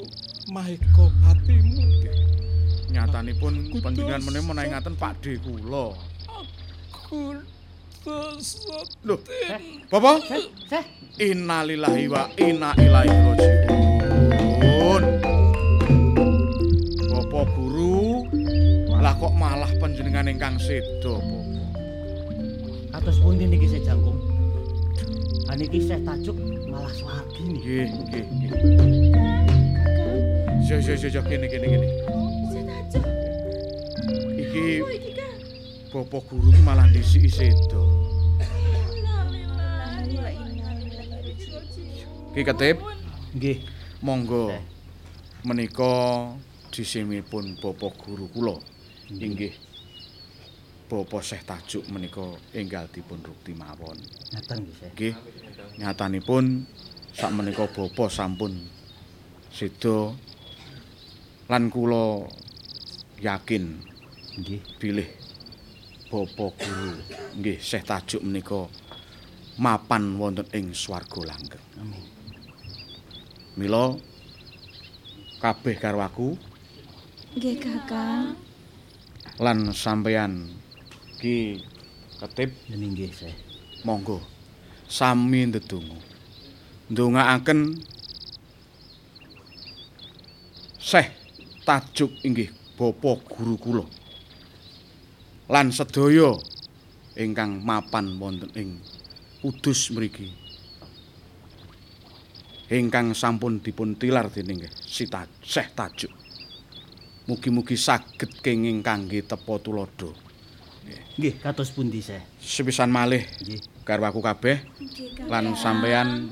[0.52, 2.04] maheka atimu.
[2.92, 4.28] Nyatanipun panjenengan dosa.
[4.28, 5.96] meneh menawi ngaten Pakde kula.
[6.28, 7.32] Aku
[8.04, 8.76] dosa.
[9.08, 9.16] Lho,
[9.88, 10.20] Bapak?
[10.68, 10.84] Seh,
[11.16, 15.25] Innalillahi wa inna ilaihi rajiun.
[17.36, 18.24] Bapak guru,
[18.88, 21.44] lah kok malah panjenengan ingkang sedo, Bapak.
[22.96, 24.16] kados pundi niki Seh Jangkung?
[25.44, 26.32] Ah niki Seh Tajuk
[26.64, 27.60] malah swargi niki.
[27.60, 28.50] Nggih, nggih, nggih.
[30.64, 31.88] Yo yo yo yo kene kene kene.
[34.40, 34.66] Iki
[35.92, 37.84] Bapak guru ki malah disiki sedo.
[42.32, 42.80] Ki ketip,
[43.36, 43.60] Nggih.
[44.00, 44.56] monggo
[45.44, 46.32] menika
[46.76, 48.56] disimipun Bapak guru kula.
[49.08, 49.56] Inggih.
[50.86, 53.96] Bapak Syekh Tajuk menika enggal dipun rukti mawon.
[54.36, 54.90] Ngaten nggih Seh.
[54.92, 55.14] Nggih.
[55.80, 56.68] Nyatanipun
[57.16, 58.52] sak menika Bapak sampun
[59.48, 60.12] sedo
[61.48, 62.28] lan kula
[63.24, 63.80] yakin
[64.36, 64.60] Nggih.
[64.76, 65.08] bilih
[66.12, 66.92] Bapak guru
[67.40, 68.68] nggih Syekh Tajuk menika
[69.56, 71.66] mapan wonten ing swarga langgeng.
[71.80, 72.04] Amin.
[73.56, 73.96] Mila
[75.40, 76.36] kabeh karo aku
[77.36, 78.32] Nggih, Kakang.
[79.36, 80.48] lan sampeyan
[81.20, 81.60] ki
[82.16, 83.36] ketip nggih Seh.
[83.84, 84.24] monggo
[84.88, 86.00] sami ndedonga.
[86.88, 87.60] Ndongaaken
[90.80, 91.12] Syekh
[91.68, 93.84] Tajuk inggih Bapa guru kula.
[95.52, 96.40] Lan sedaya
[97.20, 98.80] ingkang mapan wonten ing
[99.44, 100.32] Kudus mriki.
[102.72, 106.25] Ingkang sampun dipun tilar dening nggih si Ta- Syekh Tajuk.
[107.26, 110.14] Mugi-mugi saged kenging kangge tepa tulodo.
[111.18, 112.22] Nggih, kados pundi Seh?
[112.38, 113.82] Sepisan malih Nggih.
[113.82, 114.62] karo aku kabeh
[115.26, 116.30] lan sampeyan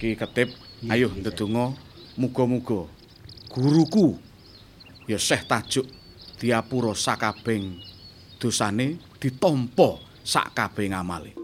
[0.00, 0.48] Ki Ketip
[0.88, 1.76] ayo ndedonga
[2.16, 2.88] muga-muga
[3.52, 4.16] guruku
[5.04, 5.86] ya Syekh Tajuk
[6.40, 7.76] diapura sakabeng
[8.40, 11.43] dosane ditampa sakabeng amale.